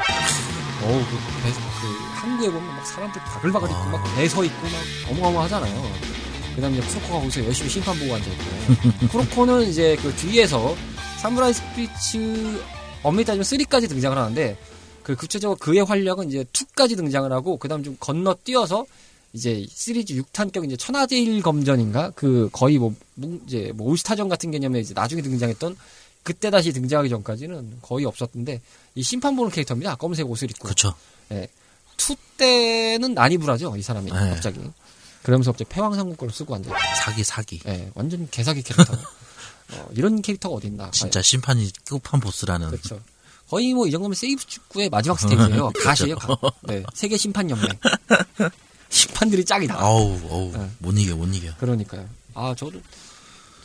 [0.84, 5.10] 어우 그, 배, 그 항구에 보면 막 사람들 바글바글 있고 막 배 서 있고 막
[5.10, 5.92] 어마어마하잖아요.
[6.54, 9.08] 그다음에 이제 쿠로코가 거기서 열심히 심판 보고 앉아 있고.
[9.08, 10.76] 쿠로코는 이제 그 뒤에서
[11.20, 12.62] 사무라이 스피츠
[13.02, 14.56] 엄밀히 따지면 3까지 등장을 하는데
[15.02, 18.86] 그 구체적으로 그의 활약은 이제 2까지 등장을 하고 그다음 좀 건너뛰어서
[19.32, 22.10] 이제 시리즈 6탄격 이제 천하제일 검전인가?
[22.14, 25.76] 그 거의 뭐 뭉- 이제 뭐 올스타전 같은 개념에 이제 나중에 등장했던
[26.28, 28.60] 그때 다시 등장하기 전까지는 거의 없었던데
[28.94, 29.94] 이 심판 보는 캐릭터입니다.
[29.94, 30.92] 검은색 옷을 입고 그쵸.
[31.96, 34.30] two 때는 난입을 하죠 이 사람이 네.
[34.30, 34.60] 갑자기
[35.22, 36.70] 그러면서 갑자기 패왕상국권을 쓰고 앉아
[37.02, 37.60] 사기, 사기.
[37.66, 38.92] 예, 완전 개사기 캐릭터
[39.72, 42.68] 어, 이런 캐릭터가 어디 있나 진짜 심판이 끝판 보스라는.
[42.68, 43.00] 그렇죠.
[43.48, 45.70] 거의 뭐 이 정도면 세이브 축구의 마지막 스테이지예요.
[45.70, 45.88] 그렇죠.
[45.88, 46.16] 가시예요.
[46.16, 46.36] 가.
[46.64, 46.82] 네.
[46.92, 47.68] 세계 심판 연맹.
[48.90, 49.80] 심판들이 짝이다.
[49.80, 50.70] 아우, 어우, 네.
[50.78, 51.54] 못 이겨, 못 이겨.
[51.56, 52.06] 그러니까요.
[52.34, 52.80] 아, 저도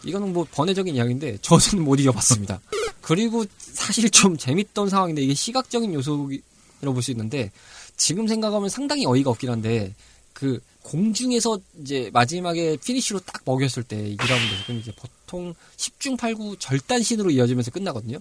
[0.05, 2.59] 이거는 뭐 번외적인 이야기인데 저는 못 이겨봤습니다.
[3.01, 7.51] 그리고 사실 좀 재밌던 상황인데 이게 시각적인 요소라고 볼 수 있는데
[7.97, 9.93] 지금 생각하면 상당히 어이가 없긴 한데
[10.33, 17.29] 그 공중에서 이제 마지막에 피니쉬로 딱 먹였을 때 2라운드에서 그럼 이제 보통 10중 8구 절단신으로
[17.31, 18.19] 이어지면서 끝나거든요.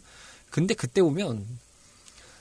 [0.50, 1.44] 근데 그때 보면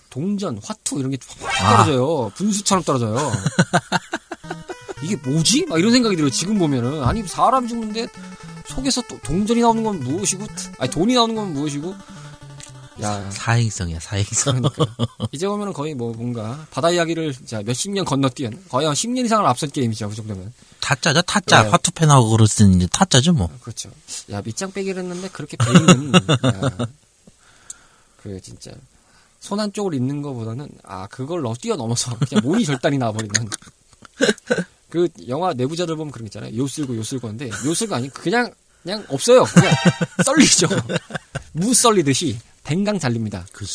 [0.09, 1.71] 동전, 화투 이런 게확 아.
[1.85, 2.31] 떨어져요.
[2.35, 3.17] 분수처럼 떨어져요.
[5.03, 5.65] 이게 뭐지?
[5.65, 6.29] 막 이런 생각이 들어요.
[6.29, 8.07] 지금 보면은 아니 사람이 죽는데
[8.67, 10.45] 속에서 또 동전이 나오는 건 무엇이고,
[10.79, 11.95] 아니 돈이 나오는 건 무엇이고.
[13.01, 14.61] 야, 사행성이야, 사행성.
[14.61, 19.25] 그러니까 이제 보면은 거의 뭐 뭔가 바다 이야기를 자 몇십 년 건너뛴 거의 한 10년
[19.25, 20.09] 이상을 앞선 게임이죠.
[20.09, 20.53] 그 정도면.
[20.81, 21.63] 타짜죠, 타짜.
[21.63, 21.69] 네.
[21.69, 23.49] 화투펜하고 그럴 쓰는 이제 타짜죠, 뭐.
[23.61, 23.89] 그렇죠.
[24.29, 26.87] 야 밑장 빼기를 했는데 그렇게 베이는 야,
[28.21, 28.71] 그 진짜
[29.39, 33.49] 손 한쪽을 입는 것보다는 아 그걸 너 뛰어넘어서 그냥 몸이 절단이 나버리는
[34.91, 36.55] 그 영화 내부자들 보면 그런 거 있잖아요.
[36.55, 39.43] 요 쓸고 요 쓸고 하는데 요 쓸고 아니 그냥 그냥 없어요.
[39.45, 39.73] 그냥
[40.23, 40.67] 썰리죠.
[41.53, 43.45] 무 썰리듯이 댕강 잘립니다.
[43.53, 43.65] 그,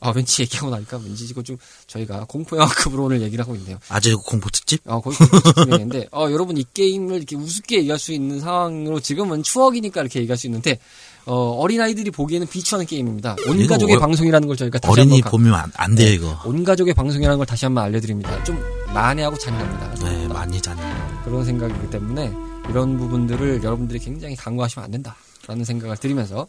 [0.00, 1.56] 아 왠지 얘기하고 나니까 왠지 이거 좀
[1.88, 3.78] 저희가 공포 영화급으로 오늘 얘기를 하고 있네요.
[3.88, 4.80] 아재 공포 특집?
[4.86, 10.00] 어, 거의 집중했는데, 어, 여러분 이 게임을 이렇게 우습게 얘기할 수 있는 상황으로 지금은 추억이니까
[10.02, 10.78] 이렇게 얘기할 수 있는데,
[11.26, 13.36] 어, 어린아이들이 보기에는 비추하는 게임입니다.
[13.48, 16.40] 온 가족의 어- 방송이라는 걸 저희가 다시 어린이 한번 가- 보면 안, 안 돼요, 이거.
[16.44, 18.44] 온 가족의 방송이라는 걸 다시 한번 알려드립니다.
[18.44, 18.56] 좀
[18.94, 19.94] 난해하고 잔인합니다.
[20.04, 20.76] 네, 많이 잔.
[21.24, 22.32] 그런 생각이기 때문에
[22.70, 26.46] 이런 부분들을 여러분들이 굉장히 간과하시면 안 된다라는 생각을 드리면서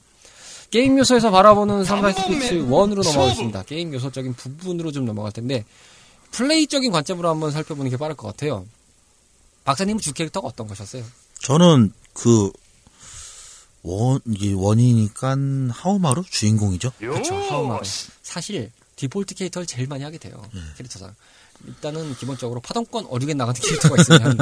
[0.72, 3.64] 게임 요소에서 바라보는 사무라이 스피리츠 1으로 넘어가겠습니다.
[3.64, 5.66] 게임 요소적인 부분으로 좀 넘어갈 텐데
[6.32, 8.66] 플레이적인 관점으로 한번 살펴보는 게 빠를 것 같아요.
[9.66, 11.04] 박사님은 주 캐릭터가 어떤 것이었어요?
[11.42, 12.52] 저는 그,
[13.82, 15.36] one, 이게 one이니까
[15.72, 16.92] 하오마루 주인공이죠.
[17.00, 17.34] 그렇죠.
[17.36, 17.82] 하오마루.
[18.22, 20.42] 사실 디폴트 캐릭터를 제일 많이 하게 돼요.
[20.78, 21.16] 캐릭터상.
[21.68, 24.38] 일단은 기본적으로 파동권 어류겐 나가는 캐릭터가 있으면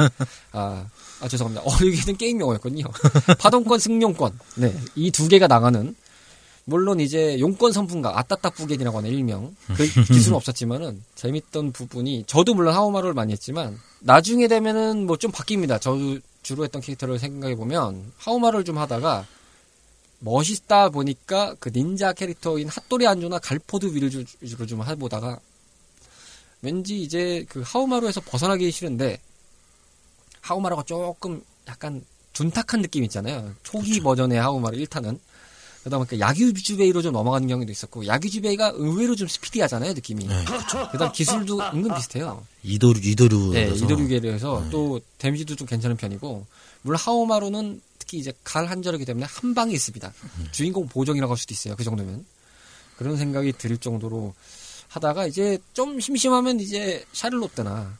[0.52, 0.86] 아,
[1.20, 1.62] 아 죄송합니다.
[1.64, 2.84] 어류겐은 게임 용어였군요.
[3.38, 4.38] 파동권 승용권.
[4.56, 4.78] 네.
[4.94, 5.96] 이 두 개가 나가는
[6.68, 12.74] 물론 이제 용권 선풍가 아따딱 부겐이라고 하는 일명 그 기술은 없었지만은 재밌던 부분이 저도 물론
[12.74, 15.80] 하오마루를 많이 했지만 나중에 되면은 뭐 좀 바뀝니다.
[15.80, 19.26] 저도 주로 했던 캐릭터를 생각해 보면 하오마루를 좀 하다가
[20.20, 25.40] 멋있다 보니까 그 닌자 캐릭터인 핫토리 한조나 갈포드 위를 주- 위주로 좀 해보다가
[26.60, 29.18] 왠지 이제 그 하우마루에서 벗어나기 싫은데
[30.42, 32.04] 하우마루가 조금 약간
[32.34, 33.52] 둔탁한 느낌 있잖아요.
[33.62, 35.18] 초기 버전의 하우마루 1타는
[35.88, 40.26] 그러다 보니까 야규주베이로 좀 넘어가는 경우도 있었고 야규주베이가 의외로 좀 스피디하잖아요 느낌이.
[40.26, 40.44] 네.
[40.92, 42.44] 그다음 기술도 은근 비슷해요.
[42.62, 43.52] 이도류, 이도류.
[43.52, 46.46] 네, 이도류계에서 또 데미지도 좀 괜찮은 편이고
[46.82, 50.12] 물론 하오마루는 특히 이제 갈 한절이기 때문에 한 방이 있습니다.
[50.52, 51.74] 주인공 보정이라고 할 수도 있어요.
[51.74, 52.24] 그 정도면
[52.96, 54.34] 그런 생각이 들 정도로
[54.88, 57.96] 하다가 이제 좀 심심하면 이제 샤를롯드나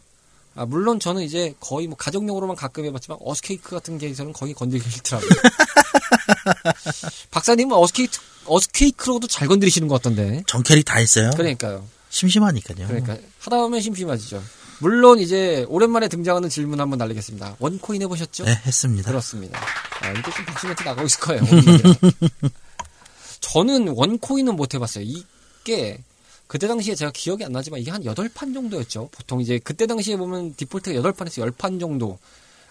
[0.55, 5.31] 아, 물론 저는 이제 거의 뭐 가족용으로만 가끔 해봤지만 어스케이크 같은 게에서는 거의 건들기 싫더라고요.
[7.31, 10.43] 박사님은 어스케이크 어스케이크로도 잘 건드리시는 것 같던데.
[10.47, 11.31] 전 캐릭 다 했어요.
[11.37, 11.87] 그러니까요.
[12.11, 12.87] 심심하니까요.
[12.87, 14.43] 그러니까 하다 보면 심심하지죠.
[14.81, 17.57] 물론 이제 오랜만에 등장하는 질문 한번 날리겠습니다.
[17.59, 18.45] 원코인 해보셨죠?
[18.45, 19.11] 네, 했습니다.
[19.11, 19.59] 그렇습니다.
[20.01, 21.43] 아, 이게 좀 박수 멘트 나가고 있을 거예요.
[23.41, 25.05] 저는 one coin은 못 해봤어요.
[25.05, 25.99] 이게
[26.47, 29.11] 그때 당시에 제가 기억이 안 나지만 이게 한 8판 정도였죠.
[29.12, 32.19] 보통 이제 그때 당시에 보면 디폴트가 8판에서 10판 정도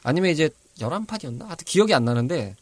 [0.01, 1.45] 아니면 이제 11판이었나?
[1.45, 2.55] 하여튼 기억이 안 나는데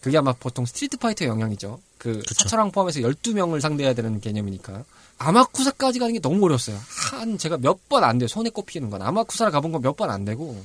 [0.00, 1.80] 그게 아마 보통 스트리트 파이터 영향이죠.
[1.98, 2.34] 그 그쵸.
[2.34, 4.84] 사차랑 포함해서 12명을 상대해야 되는 개념이니까.
[5.18, 6.78] 아마쿠사까지 가는 게 너무 어려웠어요.
[7.10, 8.28] 한 제가 몇 번 안 돼요.
[8.28, 9.02] 손에 꼽히는 건.
[9.02, 10.64] 아마쿠사를 가본 건 몇 번 안 되고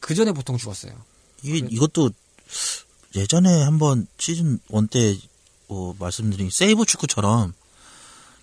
[0.00, 0.92] 그 전에 보통 죽었어요.
[1.42, 2.10] 이게 이것도
[3.16, 5.18] 예전에 한번 시즌 1때
[5.66, 7.52] 뭐 말씀드린 세이브 축구처럼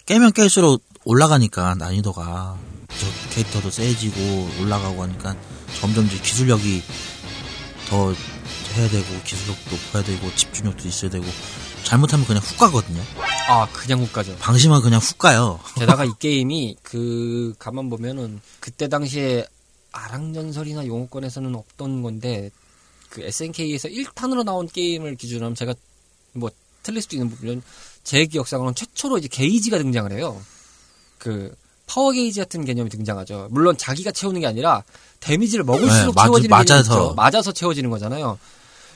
[0.06, 2.58] 깨면 깰수록 올라가니까 난이도가
[2.90, 5.36] 저 캐릭터도 세지고 올라가고 하니까
[5.80, 6.84] 점점 이제 기술력이
[7.90, 8.14] 더
[8.72, 11.26] 해야 되고 기술력도 높아야 되고 집중력도 있어야 되고
[11.84, 13.02] 잘못하면 그냥 훅 가거든요.
[13.48, 14.36] 아, 그냥 못 가죠.
[14.38, 15.60] 방심하면 그냥 훅 가요.
[15.76, 19.46] 게다가 이 게임이 그 가만 보면은 그때 당시에
[19.92, 22.50] 아랑전설이나 용어권에서는 없던 건데
[23.10, 25.74] 그 SNK에서 1탄으로 나온 게임을 기준으로 하면 제가
[26.34, 26.50] 뭐
[26.84, 27.62] 틀릴 수도 있는 부분은
[28.04, 30.42] 제 기억상으로는 최초로 이제 게이지가 등장을 해요.
[31.18, 31.54] 그
[31.88, 33.50] 파워 게이지 같은 개념이 등장하죠.
[33.52, 34.82] 물론 자기가 채우는 게 아니라
[35.20, 37.14] 데미지를 먹을수록 네, 맞- 채워지는 맞아서.
[37.16, 38.40] 맞아서 채워지는 거잖아요.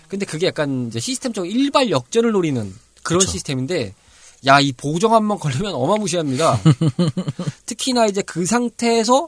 [0.07, 3.31] 근데 그게 약간 이제 시스템적으로 일발 역전을 노리는 그런 그쵸.
[3.31, 3.93] 시스템인데
[4.47, 6.59] 야 이 보정 한 번 걸리면 어마무시합니다.
[7.65, 9.27] 특히나 이제 그 상태에서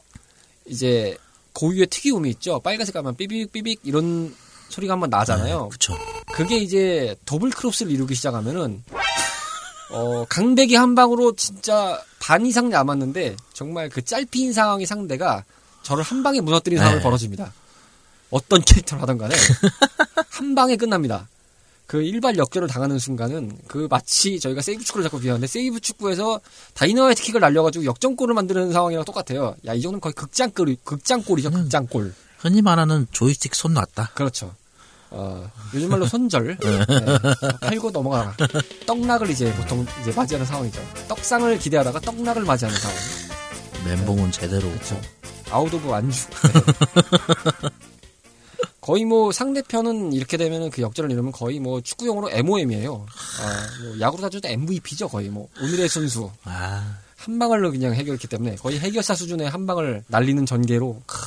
[0.66, 1.18] 이제
[1.54, 2.60] 고유의 특이음이 있죠.
[2.60, 4.36] 빨간색 가면 삐빅 삐빅 이런
[4.70, 5.70] 소리가 한번 나잖아요.
[5.70, 5.98] 그쵸.
[6.34, 8.84] 그게 이제 double cross를 이루기 시작하면은
[9.92, 15.44] 어 강베기 한 방으로 진짜 반 이상 남았는데 정말 그 짧힌 상황의 상대가
[15.82, 16.42] 저를 한 방에
[16.78, 17.02] 상황이 네.
[17.02, 17.54] 벌어집니다.
[18.30, 19.36] 어떤 캐릭터를 하던 간에
[20.30, 21.28] 한 방에 끝납니다.
[21.86, 26.42] 그 일발 역전을 당하는 순간은 그 마치 저희가 세이부 축구를 자꾸 비유하는데 세이부 축구에서
[26.74, 29.56] 다이너마이트 킥을 날려가지고 역전골을 만드는 상황이랑 똑같아요.
[29.66, 32.14] 야 이 정도는 거의 극장골 극장골이죠 극장골.
[32.40, 34.12] 흔히 말하는 조이스틱 손 놨다.
[34.16, 34.54] 그렇죠.
[35.12, 36.58] 어, 요즘 말로 손절.
[36.60, 36.80] 네.
[37.62, 38.36] 팔고 넘어가라.
[38.86, 40.82] 떡락을 이제 보통 이제 맞이하는 상황이죠.
[41.08, 42.98] 떡상을 기대하다가 떡락을 맞이하는 상황.
[43.86, 44.70] 멘붕은 제대로.
[44.70, 45.00] 그렇죠.
[45.50, 46.28] 아웃 오브 안주.
[46.44, 47.70] 네.
[48.88, 53.06] 거의 뭐 상대편은 이렇게 되면은 그 역전을 이루면 거의 뭐 축구용으로 MOM이에요.
[53.42, 58.56] 아, 뭐 야구로 따져도 MVP죠 거의 뭐 오늘의 선수 아, 한 방을로 그냥 해결했기 때문에
[58.56, 61.18] 거의 해결사 수준의 한 방을 날리는 전개로 크,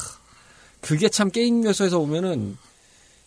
[0.80, 2.56] 그게 참 게임 요소에서 보면은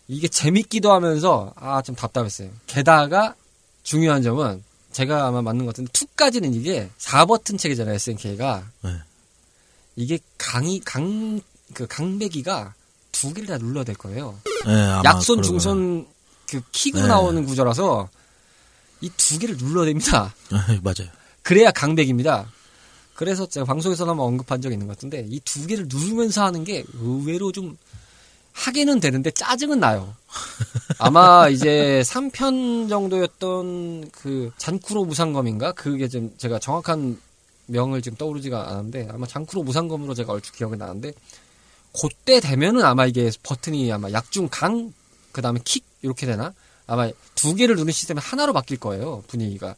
[0.08, 2.50] 이게 재밌기도 하면서 아 좀 답답했어요.
[2.66, 3.36] 게다가
[3.84, 8.96] 중요한 점은 제가 아마 맞는 것 같은데 2까지는 이게 4버튼 체계잖아요 SNK가 네.
[9.94, 11.40] 이게 강이 강
[11.72, 12.74] 그 강배기가
[13.24, 14.38] 두 개를 다 눌러야 될 거예요.
[14.66, 16.06] 네, 약손 중손
[16.48, 17.08] 그 킥으로 네.
[17.08, 18.08] 나오는 구조라서
[19.00, 20.34] 이 두 개를 눌러야 됩니다.
[20.50, 20.80] 거예요.
[20.84, 21.10] 맞아요.
[21.42, 22.46] 그래야 강백입니다.
[23.14, 26.84] 그래서 제가 방송에서 한번 언급한 적이 있는 것 같은데 이 두 개를 누르면서 하는 게
[27.00, 27.76] 의외로 좀
[28.52, 30.14] 하게는 되는데 짜증은 나요.
[30.98, 35.72] 아마 이제 3편 정도였던 그 잔쿠로 무상검인가?
[35.72, 37.18] 그게 좀 제가 정확한
[37.66, 41.12] 명을 지금 떠오르지가 않았는데 아마 잔쿠로 무상검으로 제가 얼추 기억이 나는데
[42.00, 44.92] 그때 되면은 아마 이게 버튼이 아마 약중 강
[45.32, 46.52] 그다음에 킥 이렇게 되나?
[46.86, 49.22] 아마 두 개를 누른 시스템이 하나로 바뀔 거예요.
[49.28, 49.74] 분위기가.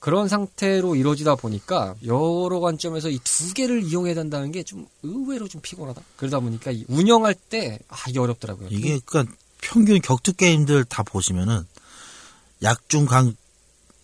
[0.00, 5.60] 그런 상태로 이루어지다 보니까 여러 관점에서 이 두 개를 이용해야 된다는 게 좀 의외로 좀
[5.62, 6.00] 피곤하다.
[6.16, 8.68] 그러다 보니까 이 운영할 때 아, 이게 어렵더라고요.
[8.70, 11.66] 이게 그러니까 평균 격투 게임들 다 보시면은
[12.62, 13.34] 약중 강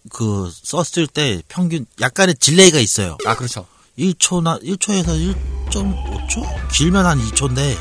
[0.09, 3.19] 그 썼을 때 평균 약간의 delay가 있어요.
[3.27, 3.67] 아 그렇죠.
[3.99, 5.35] 1초나 1초에서
[5.71, 7.77] 1.5초 길면 한 2초인데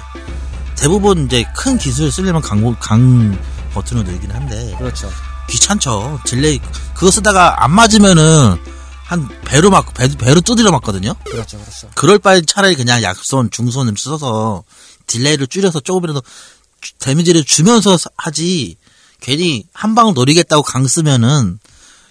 [0.78, 3.38] 대부분 이제 큰 기술 쓰려면 강, 강
[3.74, 5.10] 버튼을 누르긴 한데 그렇죠.
[5.50, 6.19] 귀찮죠.
[6.26, 6.60] delay
[6.93, 8.58] 그거 쓰다가 안 맞으면은
[9.06, 11.15] 한 배로 맞고 배, 배로 두드려 맞거든요.
[11.26, 11.58] 그렇죠.
[11.58, 11.89] 그렇죠.
[11.95, 14.63] 그럴 바에 차라리 그냥 약손, 중손을 써서
[15.08, 16.22] delay를 줄여서 조금이라도
[16.82, 18.76] 주- damage를 주면서 사- 하지
[19.19, 21.60] 괜히 한 방을 노리겠다고 강 쓰면은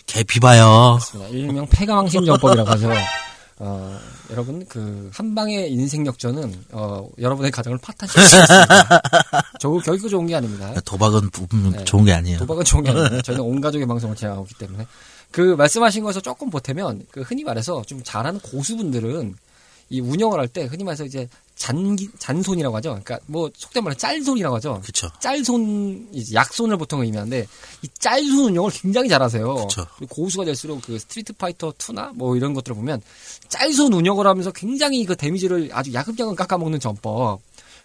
[0.07, 0.99] 개 비봐요.
[0.99, 1.31] 그렇습니다.
[1.31, 2.91] 일명 폐가망신 전법이라고 하죠.
[3.61, 3.99] 어,
[4.31, 9.03] 여러분 그 한방의 인생 역전은 어, 여러분의 가정을 파탄시킬 수 있습니다.
[9.59, 10.73] 저 결코 좋은 게 아닙니다.
[10.85, 11.31] 도박은
[11.79, 11.85] 네.
[11.85, 12.39] 좋은 게 아니에요.
[12.39, 13.21] 도박은 좋은 게 아닙니다.
[13.23, 14.87] 저희는 온 가족의 방송을 진행하기 때문에
[15.33, 19.35] 그 말씀하신 거에서 조금 보태면 그 흔히 말해서 좀 잘하는 고수분들은
[19.91, 22.91] 이 운영을 할 때 흔히 말해서 이제 잔기 잔손이라고 하죠.
[22.91, 24.81] 그러니까 뭐 속된 말로 짤손이라고 하죠.
[24.85, 25.09] 그쵸.
[25.21, 27.47] 짤손, 약손을 보통 의미하는데,
[27.83, 29.55] 이 짤손 운영을 굉장히 잘하세요.
[29.55, 29.87] 그쵸.
[30.09, 33.03] 고수가 될수록 그 스트리트 파이터 2나 뭐 이런 것들을 보면,
[33.49, 37.41] 짤손 운영을 하면서 굉장히 그 damage를 아주 야금야금 깎아먹는 전법,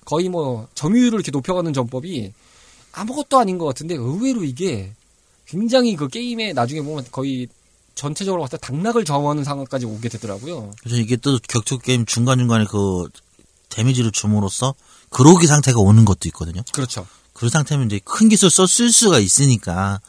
[0.05, 2.31] 거의 뭐 점유율을 이렇게 높여가는 전법이
[2.91, 4.93] 아무것도 아닌 것 같은데, 의외로 이게
[5.47, 7.47] 굉장히 그 게임에 나중에 보면 거의
[7.95, 10.73] 전체적으로 봤을 때 당락을 좌우하는 상황까지 오게 되더라고요.
[10.81, 13.07] 그래서 이게 또 격투 게임 중간 중간에 그
[13.73, 14.73] damage를 줌으로써
[15.09, 16.61] 그로기 상태가 오는 것도 있거든요.
[16.71, 17.05] 그렇죠.
[17.33, 19.99] 그 상태면 이제 큰 기술 써쓸 수가 있으니까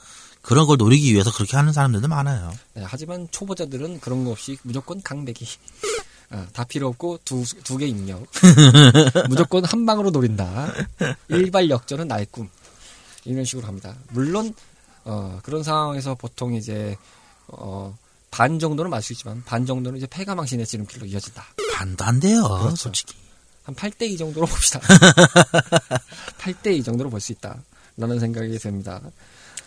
[0.43, 2.53] 그런 걸 노리기 위해서 그렇게 하는 사람들도 많아요.
[2.75, 5.47] 네, 하지만 초보자들은 그런 거 없이 무조건 강배기.
[6.31, 8.27] 아, 다 필요 없고 두 두 개 입력.
[9.29, 10.73] 무조건 한 방으로 노린다.
[11.29, 12.49] 일발 역전은 나의 꿈.
[13.25, 13.95] 이런 식으로 합니다.
[14.11, 14.55] 물론
[15.05, 16.97] 어, 그런 상황에서 보통 이제
[17.47, 17.97] 어,
[18.31, 21.45] 반 정도는 맞을 수 있지만 반 정도는 이제 패가망신의 지름길로 이어진다.
[21.75, 22.77] 반도 안 돼요, 그렇죠.
[22.77, 23.15] 솔직히.
[23.65, 24.81] 한 8대 2 정도로 봅시다.
[26.39, 27.57] 8대 2 정도로 볼 수 있다.
[27.97, 29.01] 라는 생각이 듭니다.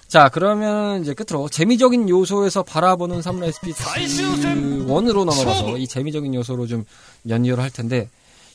[0.07, 6.85] 자, 그러면 이제 끝으로 재미적인 요소에서 바라보는 사무라이 스피드 1으로 넘어가서 이 재미적인 요소로 좀
[7.27, 8.09] 연결을 할 텐데,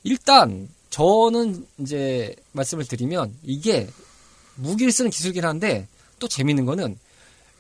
[0.05, 3.89] 일단, 저는 이제 말씀을 드리면, 이게
[4.57, 6.99] 무기를 쓰는 기술이긴 한데, 또 재밌는 거는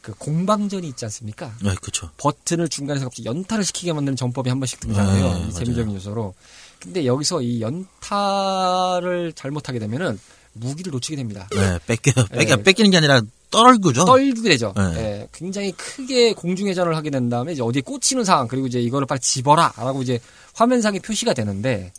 [0.02, 1.54] 그 공방전이 있지 않습니까?
[1.62, 2.10] 네, 그쵸.
[2.18, 5.28] 버튼을 중간에서 갑자기 연타를 시키게 만드는 전법이 한 번씩 등장해요.
[5.28, 5.50] 맞아요.
[5.52, 6.34] 재미적인 요소로.
[6.82, 10.18] 근데 여기서 이 연타를 잘못하게 되면은
[10.54, 11.48] 무기를 놓치게 됩니다.
[11.52, 12.62] 네, 뺏겨, 뺏겨, 네.
[12.62, 14.04] 뺏기는 게 아니라 떨구죠.
[14.04, 14.72] 떨게 되죠.
[14.76, 14.82] 네.
[14.96, 19.20] 예, 굉장히 크게 공중회전을 하게 된 다음에 이제 어디에 꽂히는 상황 그리고 이제 이거를 빨리
[19.20, 20.18] 집어라라고 이제
[20.54, 21.92] 화면상에 표시가 되는데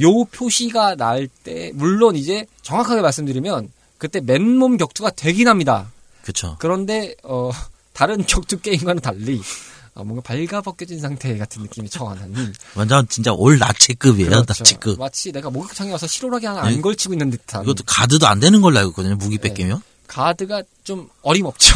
[0.00, 5.90] 요 표시가 날 때 물론 이제 정확하게 말씀드리면 그때 맨몸 격투가 되긴 합니다.
[6.22, 6.56] 그쵸.
[6.58, 7.50] 그런데 어
[7.94, 9.42] 다른 격투 게임과는 달리 어,
[10.04, 14.44] 뭔가 발가벗겨진 상태 같은 느낌이 처하는 완전 진짜 올 나체급이에요, 그렇죠.
[14.48, 14.98] 나체급.
[14.98, 16.80] 마치 내가 목욕탕에 와서 실오라기 하나 안 네.
[16.80, 19.48] 걸치고 있는 듯한 이것도 가드도 안 되는 걸로 알고 있거든요, 무기 네.
[19.48, 19.82] 뺏기면.
[20.06, 21.74] 가드가 좀 어림없죠.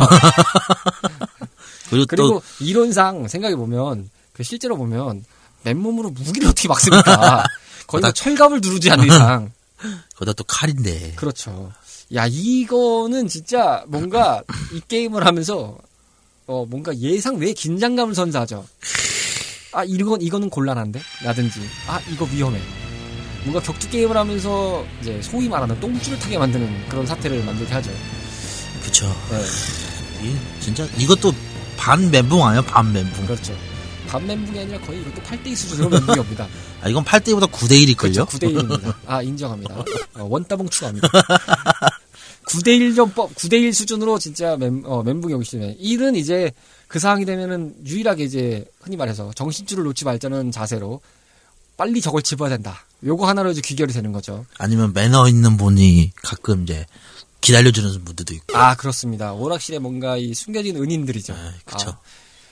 [1.91, 5.25] 그리고, 그리고 또, 이론상 생각해 보면 그 실제로 보면
[5.65, 7.45] 맨몸으로 무기를 어떻게 막습니까?
[7.87, 9.53] 거의 뭐 나- 철갑을 누르지 않는 이상.
[10.17, 11.13] 거기다 또 칼인데.
[11.17, 11.73] 그렇죠.
[12.15, 15.77] 야 이거는 진짜 뭔가 이 게임을 하면서
[16.47, 18.65] 어 뭔가 예상 외의 긴장감을 선사하죠.
[19.73, 21.01] 아 이건 이거는 곤란한데?
[21.25, 22.61] 라든지 아 이거 위험해.
[23.45, 27.91] 뭔가 격투 게임을 하면서 이제 소위 말하는 똥줄을 타게 만드는 그런 사태를 만들게 하죠.
[28.83, 29.07] 그쵸.
[29.31, 31.33] 네, 이 진짜, 이것도
[31.77, 33.27] 반 멘붕 아니에요, 반 멘붕.
[33.27, 33.57] 그렇죠.
[34.07, 36.47] 반 멘붕이 아니라 거의 이것도 8대2 수준으로 멘붕이 옵니다.
[36.83, 37.97] 아, 이건 8대2보다 9대1일걸요?
[37.97, 38.27] 그렇죠.
[38.27, 38.95] 9대1입니다.
[39.07, 39.75] 아, 인정합니다.
[40.15, 41.09] 어, 원따봉 추가합니다.
[42.47, 45.77] 9대1 전법, 9대1 수준으로 진짜 멘, 어, 멘붕이 오기 시작해.
[45.77, 46.51] 1은 이제
[46.89, 51.01] 그 상황이 되면은 유일하게 이제 흔히 말해서 정신줄을 놓지 말자는 자세로
[51.77, 52.85] 빨리 저걸 집어야 된다.
[53.05, 54.45] 요거 하나로 이제 귀결이 되는 거죠.
[54.59, 56.87] 아니면 매너 있는 분이 가끔 이제
[57.41, 58.57] 기다려주는 분들도 있고.
[58.57, 59.33] 아, 그렇습니다.
[59.33, 61.33] 오락실에 뭔가 이 숨겨진 은인들이죠.
[61.33, 61.91] 네, 그쵸.
[61.91, 61.99] 아,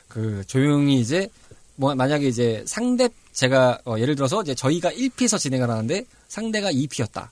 [0.08, 1.28] 그 조용히 이제
[1.76, 7.28] 뭐 만약에 이제 상대 제가 어, 예를 들어서 이제 저희가 1피에서 진행을 하는데 상대가 2피였다.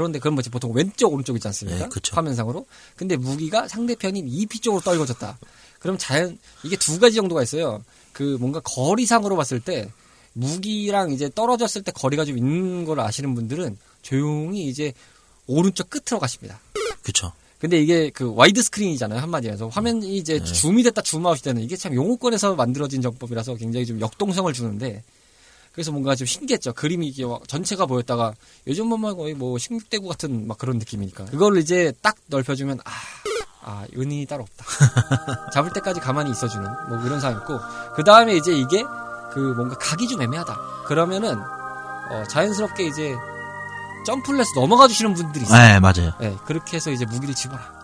[0.00, 1.84] 그런데 그건 뭐지 보통 왼쪽 오른쪽이지 않습니까?
[1.84, 2.14] 네, 그쵸.
[2.16, 2.66] 화면상으로.
[2.96, 5.38] 근데 무기가 상대편인 2P 쪽으로 떨궈졌다.
[5.78, 7.82] 그럼 자연 이게 두 가지 정도가 있어요.
[8.12, 9.90] 그 뭔가 거리상으로 봤을 때
[10.34, 14.92] 무기랑 이제 떨어졌을 때 거리가 좀 있는 걸 아시는 분들은 조용히 이제
[15.46, 16.60] 오른쪽 끝으로 가십니다.
[17.02, 17.32] 그쵸.
[17.58, 22.54] 근데 이게 그 와이드 스크린이잖아요 한마디에서 화면이 이제 줌이 됐다 줌아웃이 되는 이게 참 영어권에서
[22.54, 25.02] 만들어진 정법이라서 굉장히 좀 역동성을 주는데
[25.76, 26.72] 그래서 뭔가 좀 신기했죠.
[26.72, 28.32] 그림이 이게 막 전체가 보였다가
[28.66, 31.26] 요즘 보면 거의 뭐 16대구 같은 막 그런 느낌이니까.
[31.26, 32.90] 그거를 이제 딱 넓혀주면 아,
[33.62, 35.50] 아 은인이 따로 없다.
[35.52, 37.60] 잡을 때까지 가만히 있어주는 뭐 이런 상황이었고
[37.94, 38.82] 그 다음에 이제 이게
[39.32, 40.84] 그 뭔가 각이 좀 애매하다.
[40.86, 43.14] 그러면은 어, 자연스럽게 이제
[44.06, 45.60] 점프를 해서 넘어가 주시는 분들이 있어요.
[45.60, 46.12] 네, 맞아요.
[46.20, 47.76] 네, 그렇게 해서 이제 무기를 집어라.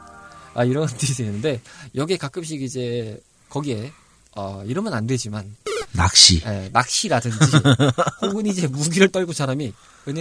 [0.54, 1.60] 아, 이런 일이 되는데,
[1.94, 3.92] 여기에 가끔씩 이제, 거기에,
[4.36, 5.56] 어, 이러면 안 되지만,
[5.92, 6.42] 낚시.
[6.46, 7.38] 예, 낚시라든지,
[8.22, 9.72] 혹은 이제 무기를 떨고 사람이,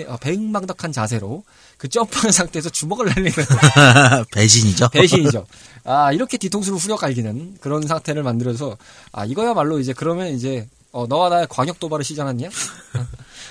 [0.07, 1.43] 어, 배응망덕한 자세로,
[1.77, 3.31] 그 점프하는 상태에서 주먹을 날리는
[4.31, 4.89] 배신이죠.
[4.89, 5.45] 배신이죠.
[5.83, 8.77] 아, 이렇게 뒤통수를 후려 갈기는 그런 상태를 만들어서,
[9.11, 12.49] 아, 이거야말로 이제 그러면 이제, 어, 너와 나의 광역 도발을 시전하냐?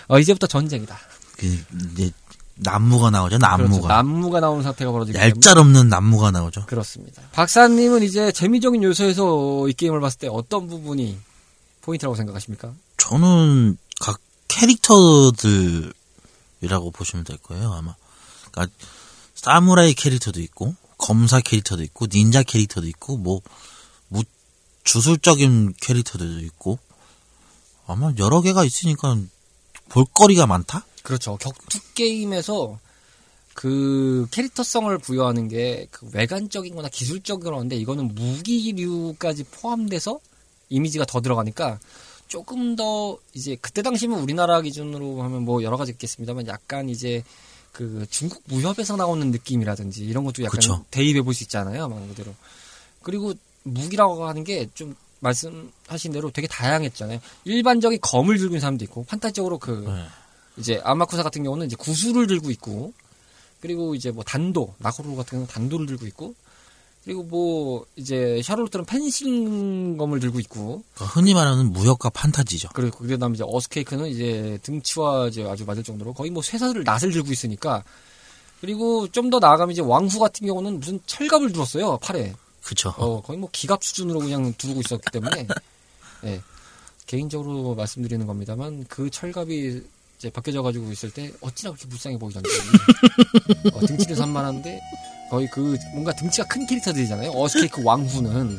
[0.08, 0.98] 어, 이제부터 전쟁이다.
[1.38, 1.46] 그,
[1.92, 2.12] 이제,
[2.62, 3.56] 난무가 나오죠, 그렇죠.
[3.56, 3.88] 난무가.
[3.88, 5.16] 난무가 나오는 상태가 벌어지기.
[5.18, 6.66] 얄짤없는 난무가 나오죠.
[6.66, 7.22] 그렇습니다.
[7.32, 11.18] 박사님은 이제 재미적인 요소에서 이 게임을 봤을 때 어떤 부분이
[11.80, 12.74] 포인트라고 생각하십니까?
[12.96, 15.92] 저는 각 캐릭터들이라고
[16.92, 17.94] 보시면 될 거예요, 아마.
[18.50, 18.74] 그러니까
[19.34, 23.40] 사무라이 캐릭터도 있고, 검사 캐릭터도 있고, 닌자 캐릭터도 있고, 뭐,
[24.08, 24.22] 무,
[24.84, 26.78] 주술적인 캐릭터들도 있고,
[27.86, 29.18] 아마 여러 개가 있으니까
[29.88, 30.84] 볼거리가 많다?
[31.02, 31.36] 그렇죠.
[31.38, 32.78] 격투 게임에서
[33.54, 40.20] 그 캐릭터성을 부여하는 게 그 외관적인 거나 기술적인 건데 이거는 무기류까지 포함돼서
[40.70, 41.78] 이미지가 더 들어가니까
[42.28, 47.22] 조금 더 이제 그때 당시면 우리나라 기준으로 하면 뭐 여러 가지 있겠습니다만 약간 이제
[47.72, 50.84] 그 중국 무협에서 나오는 느낌이라든지 이런 것도 약간 그쵸.
[50.90, 51.88] 대입해 볼 수 있잖아요.
[51.88, 52.34] 말 그대로.
[53.02, 57.20] 그리고 무기라고 하는 게 좀 말씀하신 대로 되게 다양했잖아요.
[57.44, 60.06] 일반적인 검을 들고 있는 사람도 있고 판타지적으로 그 네.
[60.56, 62.92] 이제 아마쿠사 같은 경우는 이제 구슬을 들고 있고
[63.60, 66.34] 그리고 이제 뭐 단도 나코루 같은 경우는 단도를 들고 있고
[67.04, 70.82] 그리고 뭐 이제 샤를로트는 펜싱검을 들고 있고.
[70.94, 72.68] 그러니까 흔히 말하는 무역과 판타지죠.
[72.74, 77.32] 그리고 그다음 이제 어스케이크는 이제 등치와 이제 아주 맞을 정도로 거의 뭐 쇠사슬 낫을 들고
[77.32, 77.82] 있으니까.
[78.60, 82.34] 그리고 좀 더 나아가면 이제 왕후 같은 경우는 무슨 철갑을 들었어요 팔에.
[82.62, 82.92] 그쵸.
[82.98, 85.46] 어 거의 뭐 기갑 수준으로 그냥 두르고 있었기 때문에.
[86.24, 86.42] 예
[87.06, 89.82] 개인적으로 말씀드리는 겁니다만 그 철갑이
[90.20, 92.50] 이제 벗겨져 가지고 있을 때 어찌나 그렇게 불쌍해 보이던지
[93.72, 94.78] 어, 등치는 산만한데
[95.30, 98.58] 거의 그 뭔가 등치가 큰 캐릭터들이잖아요 어스케이크 왕후는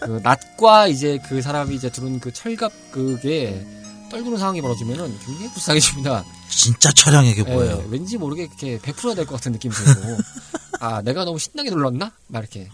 [0.00, 3.64] 그 낫과 이제 그 사람이 이제 두른 그 철갑 그게
[4.10, 6.22] 떨구는 상황이 벌어지면은 굉장히 불쌍해집니다.
[6.50, 7.82] 진짜 처량하게 예, 보여요.
[7.88, 10.18] 왠지 모르게 이렇게 100%가 될것 같은 느낌이 들고
[10.80, 12.12] 아 내가 너무 신나게 눌렀나?
[12.26, 12.68] 막 이렇게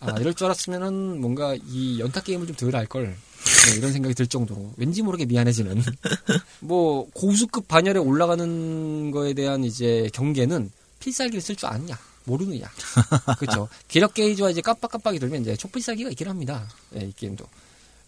[0.00, 3.16] 아 이럴 줄 알았으면은 뭔가 이 연타 게임을 좀 덜 할 걸
[3.46, 5.82] 네, 이런 생각이 들 정도로 왠지 모르게 미안해지는
[6.60, 10.70] 뭐 고수급 반열에 올라가는 거에 대한 이제 경계는
[11.00, 12.68] 필살기를 쓸 줄 아느냐 모르느냐
[13.38, 17.46] 그렇죠 기력 게이지와 이제 깜빡깜빡이 돌면 이제 초필살기가 있긴 합니다 예, 이 게임도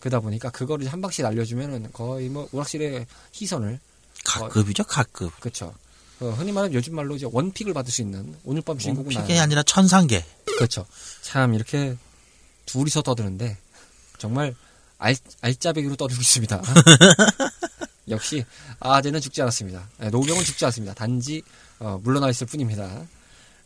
[0.01, 3.81] 그러다 보니까 그거를 한 방씩 날려주면은 거의 뭐 오락실의 희선을
[4.25, 5.39] 가급이죠, 가급.
[5.41, 5.75] 그렇죠.
[6.21, 9.33] 어, 흔히 말하면 요즘 말로 이제 one pick을 받을 수 있는 오늘 밤 주인공은 pick이
[9.35, 9.43] 나야.
[9.43, 10.25] 아니라 천상계.
[10.57, 10.87] 그렇죠.
[11.23, 11.97] 참 이렇게
[12.67, 13.57] 둘이서 떠드는데
[14.19, 14.55] 정말
[14.99, 16.63] 알, 알짜배기로 떠들고 있습니다.
[18.09, 18.45] 역시
[18.81, 19.89] 아재는 죽지 않았습니다.
[19.99, 20.95] 네, 노병은 죽지 않습니다.
[20.95, 21.43] 단지
[21.79, 23.07] 어, 물러나 있을 뿐입니다.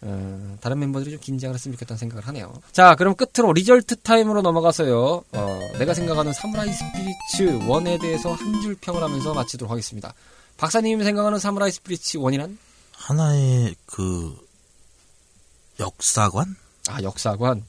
[0.05, 2.53] 어, 다른 멤버들이 좀 긴장을 했으면 좋겠다는 생각을 하네요.
[2.73, 5.25] 자, 그럼 끝으로 result time으로 넘어가서요.
[5.31, 10.13] 어, 내가 생각하는 사무라이 스피리츠 1에 대해서 한 줄 평을 하면서 마치도록 하겠습니다.
[10.57, 12.57] 박사님이 생각하는 사무라이 스피리츠 1이란?
[12.93, 14.37] 하나의 그
[15.79, 16.57] 역사관?
[16.89, 17.65] 아, 역사관.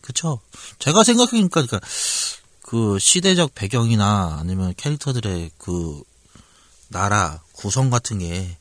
[0.00, 0.40] 그쵸.
[0.78, 1.80] 제가 생각하니까, 그러니까
[2.70, 6.00] 그 시대적 배경이나 아니면 캐릭터들의 그
[6.86, 8.56] 나라 구성 같은 게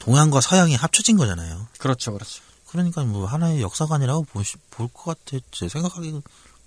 [0.00, 1.68] 동양과 서양이 합쳐진 거잖아요.
[1.78, 2.42] 그렇죠, 그렇죠.
[2.66, 5.38] 그러니까 뭐 하나의 역사관이라고 볼 것 같아.
[5.52, 6.20] 제 생각하기는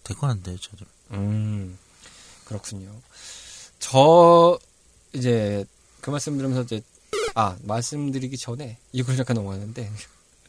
[0.05, 0.85] 될것 같은데, 저도.
[1.11, 1.77] 음,
[2.45, 2.89] 그렇군요.
[3.79, 4.57] 저,
[5.11, 5.65] 이제,
[5.99, 6.81] 그 말씀 들으면서 이제,
[7.35, 9.91] 아, 말씀드리기 전에 이걸 잠깐 넘어가는데,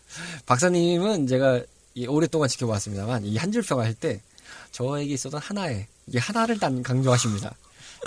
[0.47, 1.63] 박사님은 제가
[1.97, 4.23] 이 오랫동안 지켜봤습니다만, 이 한 줄 평을 할 때,
[4.71, 7.55] 저에게 있었던 하나의, 이게 하나를 단 강조하십니다.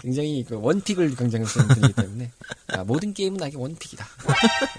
[0.02, 2.32] 굉장히 그 원픽을 강조하시는 분이기 때문에,
[2.68, 4.06] 아, 모든 게임은 나에게 원픽이다.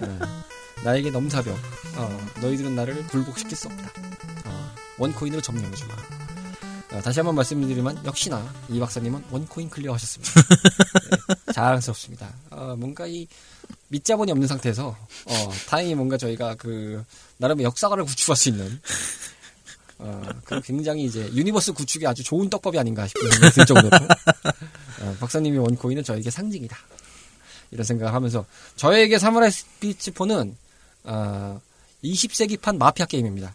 [0.02, 0.44] 어,
[0.84, 1.56] 나에게 넘사벽,
[1.96, 3.92] 어, 너희들은 나를 굴복시킬 수 없다.
[4.44, 5.94] 어, 원코인으로 점령해주마.
[6.92, 10.32] 어, 다시 한번 말씀드리면 역시나 이 박사님은 one coin clear하셨습니다.
[11.46, 12.32] 네, 자랑스럽습니다.
[12.50, 13.26] 어, 뭔가 이
[13.88, 17.04] 밑자본이 없는 상태에서 어, 다행히 뭔가 저희가 그
[17.38, 18.80] 나름의 역사관을 구축할 수 있는
[19.98, 23.90] 어, 그 굉장히 이제 universe 구축이 아주 좋은 떡밥이 아닌가 싶은 생각이 들 정도로
[25.00, 26.76] 어, 박사님의 one coin은 저에게 상징이다.
[27.70, 28.44] 이런 생각을 하면서
[28.76, 30.54] 저에게 사무라이 스피리츠 4는
[31.04, 31.60] 어,
[32.04, 33.54] 20세기판 마피아 게임입니다.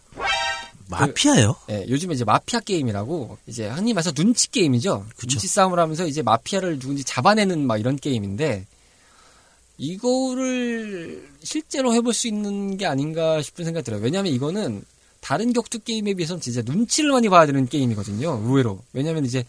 [0.88, 1.56] 마피아예요?
[1.70, 5.06] 예, 요즘에 이제 마피아 게임이라고 이제 흔히 말해서 눈치 게임이죠.
[5.16, 5.28] 그쵸.
[5.28, 8.66] 눈치 싸움을 하면서 이제 마피아를 누군지 잡아내는 막 이런 게임인데
[9.78, 14.02] 이거를 실제로 해볼 수 있는 게 아닌가 싶은 생각이 들어요.
[14.02, 14.84] 왜냐하면 이거는
[15.22, 18.42] 다른 격투 게임에 비해서는 진짜 눈치를 많이 봐야 되는 게임이거든요.
[18.44, 18.80] 의외로.
[18.92, 19.44] 왜냐하면 이제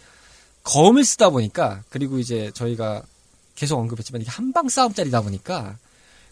[0.63, 3.01] 검을 쓰다 보니까 그리고 이제 저희가
[3.55, 5.75] 계속 언급했지만 이게 한방 싸움짜리다 보니까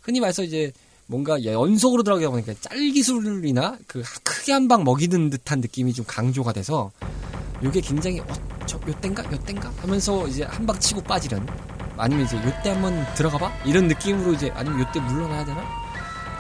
[0.04, 0.72] 흔히 말해서 이제
[1.08, 6.92] 뭔가 연속으로 들어가다 보니까 짤기술이나 그 크게 한 방 먹이는 듯한 느낌이 좀 강조가 돼서
[7.64, 8.28] 요게 굉장히 어,
[8.66, 9.30] 저 요땐가?
[9.32, 9.72] 요땐가?
[9.78, 11.46] 하면서 이제 한 방 치고 빠지는
[11.98, 13.64] 아니면 이제 요때 한번 들어가봐?
[13.66, 15.91] 이런 느낌으로 이제 아니면 요때 물러나야 되나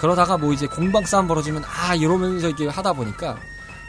[0.02, 3.40] 그러다가 뭐 이제 공방 싸움 벌어지면 아 이러면서 이렇게 하다 보니까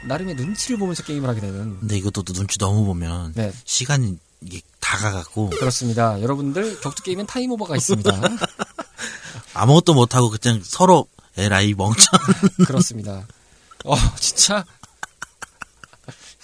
[0.06, 1.80] 나름의 눈치를 보면서 게임을 하게 되는.
[1.80, 3.50] 근데 이것도 또 눈치 너무 보면 네.
[3.64, 5.50] 시간이 이게 다가가고.
[5.50, 6.20] 그렇습니다.
[6.20, 8.10] 여러분들 격투 게임엔 time over가 있습니다.
[9.54, 11.06] 아무것도 못 하고 그냥 서로
[11.38, 12.18] 에라이 멍청.
[12.66, 13.26] 그렇습니다.
[13.84, 14.64] 어, 진짜,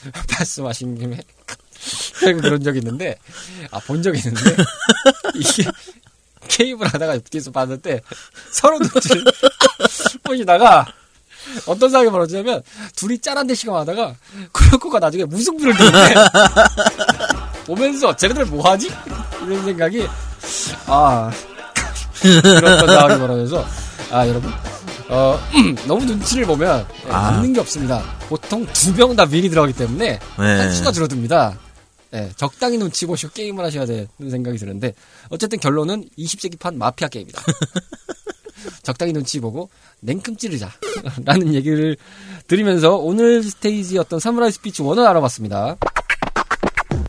[0.32, 1.20] 말씀하신 김에,
[2.20, 3.16] 그런 적이 있는데,
[3.70, 4.56] 아, 본 적이 있는데,
[5.36, 5.70] 이게,
[6.46, 8.00] 게임을 하다가 옆에서 봤는데,
[8.50, 9.24] 서로 눈치를
[10.22, 10.86] 보시다가,
[11.66, 12.62] 어떤 상황이 벌어지냐면,
[12.94, 14.14] 둘이 짠한 대시가 하다가,
[14.52, 16.14] 쿠로코가 나중에 무승부를 두는데,
[17.66, 18.90] 보면서, 쟤네들 뭐하지?
[19.46, 20.06] 이런 생각이,
[20.86, 21.30] 아,
[22.20, 23.66] 그런 상황이 벌어져서,
[24.10, 24.52] 아, 여러분,
[25.08, 25.38] 어,
[25.86, 27.30] 너무 눈치를 보면 예, 아.
[27.30, 28.02] 남는 게 없습니다.
[28.28, 30.58] 보통 두 명 다 미리 들어가기 때문에 네.
[30.58, 31.54] 한수가 줄어듭니다.
[32.14, 34.94] 예, 적당히 눈치 보시고 게임을 하셔야 되는 생각이 드는데
[35.28, 37.42] 어쨌든 결론은 20세기판 마피아 게임이다.
[38.82, 39.68] 적당히 눈치 보고
[40.00, 40.72] 냉큼 찌르자
[41.24, 41.96] 라는 얘기를
[42.46, 45.76] 드리면서 오늘 스테이지 어떤 사무라이 스피리츠 1을 알아봤습니다.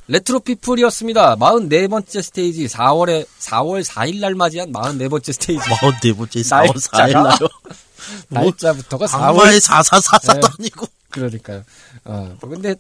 [0.07, 1.35] 레트로 피플이었습니다.
[1.35, 5.63] 44번째 스테이지 4월에 4월 4일 날 맞이한 44번째 스테이지.
[5.69, 7.23] 마흔 네 번째 4월 4일 날짜가?
[7.23, 7.49] 날요.
[8.29, 10.47] 뭐, 날짜부터가 4월 강화의 4444도 네.
[10.59, 10.85] 아니고.
[11.11, 11.63] 그러니까요.
[12.05, 12.75] 어, 뭐 근데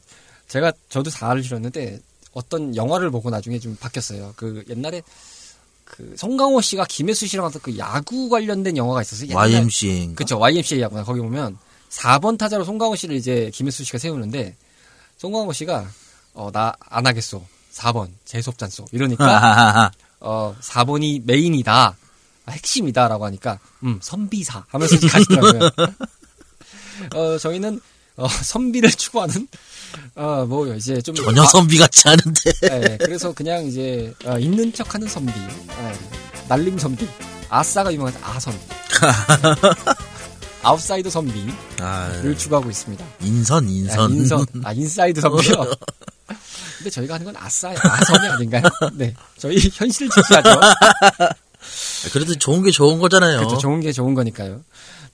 [0.47, 1.99] 제가 저도 4를 싫었는데
[2.39, 4.33] 어떤 영화를 보고 나중에 좀 바뀌었어요.
[4.37, 5.01] 그 옛날에
[5.83, 9.29] 그 송강호 씨가 김혜수 씨랑 하던 그 야구 관련된 영화가 있었어요.
[9.29, 10.15] 옛날- YMCA.
[10.15, 11.03] 그쵸, YMCA 야구나.
[11.03, 11.57] 거기 보면
[11.89, 14.55] 4번 타자로 송강호 씨를 이제 김혜수 씨가 세우는데
[15.17, 15.87] 송강호 씨가
[16.33, 17.43] 어, 나 안 하겠소.
[17.73, 18.85] 4번 재수 없잖소.
[18.91, 21.97] 이러니까 어, 4번이 메인이다.
[22.45, 25.69] 아, 핵심이다라고 하니까 음, 선비사 하면서 가시더라고요.
[27.15, 27.79] 어, 저희는
[28.19, 29.47] 어, 선비를 추구하는
[30.15, 32.51] 어, 뭐 이제 좀 전혀 선비 같지 않은데.
[32.61, 35.99] 네, 그래서 그냥 이제 어, 있는 척하는 선비, 네,
[36.47, 37.07] 날림 선비,
[37.49, 38.59] 아싸가 유명한 아선비,
[40.61, 43.05] 아웃사이드 선비를 아, 추구하고 있습니다.
[43.21, 44.11] 인선, 아, 인선.
[44.13, 45.53] 인선, 아 인사이드 선비요.
[46.77, 48.63] 근데 저희가 하는 건 아싸, 아선이 아닌가요?
[48.93, 50.59] 네, 저희 현실을 직시하죠.
[52.13, 53.39] 그래도 좋은 게 좋은 거잖아요.
[53.39, 54.61] 그렇죠, 좋은 게 좋은 거니까요.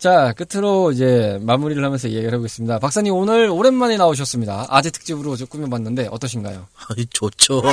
[0.05, 2.77] 자, 끝으로 이제 마무리를 하면서 얘기를 해보겠습니다.
[2.77, 4.67] 박사님 오늘 오랜만에 나오셨습니다.
[4.69, 6.67] 아재 특집으로 저 꾸며봤는데 어떠신가요?
[6.75, 7.63] 아이, 좋죠.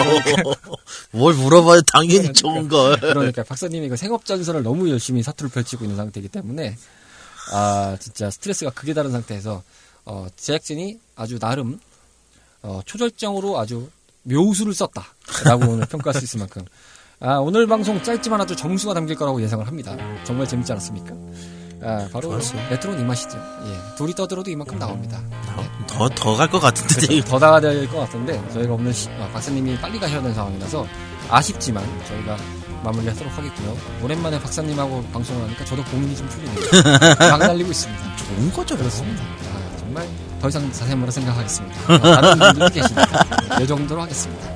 [1.13, 1.83] 뭘 물어봐요.
[1.93, 2.99] 당연히 좋은 걸.
[3.01, 6.75] 그러니까 박사님이 그 생업전선을 너무 열심히 사투를 펼치고 있는 상태이기 때문에
[7.53, 9.63] 아 진짜 스트레스가 극에 달한 상태에서
[10.07, 11.79] 어, 제작진이 아주 나름
[12.63, 13.91] 어, 초절정으로 아주
[14.23, 16.65] 묘수를 썼다라고 오늘 평가할 수 있을 만큼
[17.21, 19.99] 아, 오늘 방송 짧지만 아주 정수가 담길 거라고 예상을 합니다.
[20.25, 21.15] 정말 재밌지 않았습니까?
[21.85, 22.61] 아, 바로 좋았어요.
[22.71, 23.37] 레트로는 이 맛이죠.
[23.67, 25.21] 예, 둘이 떠들어도 이만큼 나옵니다.
[25.57, 25.69] 네.
[25.87, 27.07] 더, 더 갈 것 같은데.
[27.07, 27.25] 그렇죠.
[27.29, 30.87] 더 나가야 될 것 같은데 저희가 오늘 시- 어, 박사님이 빨리 가셔야 되는 상황이라서
[31.29, 32.37] 아쉽지만 저희가
[32.85, 33.77] 마무리하도록 하겠고요.
[34.03, 36.61] 오랜만에 박사님하고 방송을 하니까 저도 고민이 좀 풀리네요.
[37.19, 38.17] 막 날리고 있습니다.
[38.17, 38.77] 좋은 거죠.
[38.77, 39.23] 그렇습니다.
[39.23, 40.07] 아, 정말
[40.41, 41.95] 더 이상 자세한 말을 생각하겠습니다.
[41.95, 44.51] 어, 다른 분들도 계시니까 이 정도로 하겠습니다.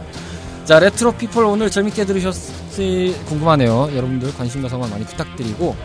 [0.65, 3.91] 자 레트로 피플 오늘 재밌게 들으셨을지 궁금하네요.
[3.95, 5.77] 여러분들 관심과 성원 많이 부탁드리고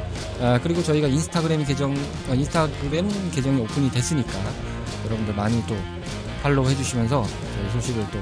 [0.41, 1.93] 아, 그리고 저희가 인스타그램 계정
[2.27, 4.31] 어, 인스타그램 계정이 오픈이 됐으니까
[5.05, 5.75] 여러분들 많이 또
[6.41, 7.23] 팔로우 해주시면서
[7.55, 8.19] 저희 소식을 또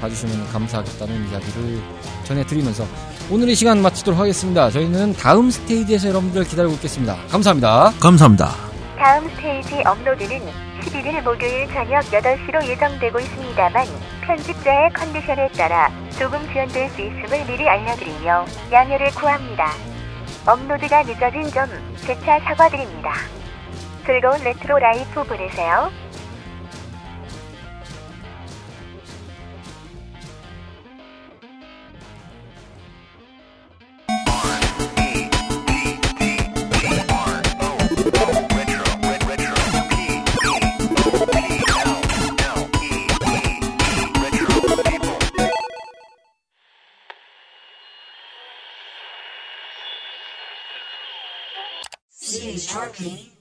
[0.00, 1.80] 봐주시면 감사하겠다는 이야기를
[2.24, 2.86] 전해드리면서
[3.30, 4.70] 오늘의 시간 마치도록 하겠습니다.
[4.70, 7.16] 저희는 다음 스테이지에서 여러분들 기다리고 있겠습니다.
[7.28, 7.92] 감사합니다.
[7.98, 8.54] 감사합니다.
[8.96, 10.40] 다음 스테이지 업로드는
[10.82, 13.86] 11일 목요일 저녁 8시로 예정되고 있습니다만
[14.24, 19.95] 편집자의 컨디션에 따라 조금 지연될 수 있음을 미리 알려드리며 양해를 구합니다.
[20.46, 23.12] 업로드가 늦어진 점 재차 사과드립니다.
[24.04, 25.90] 즐거운 레트로 라이프 보내세요.
[52.98, 53.35] mundo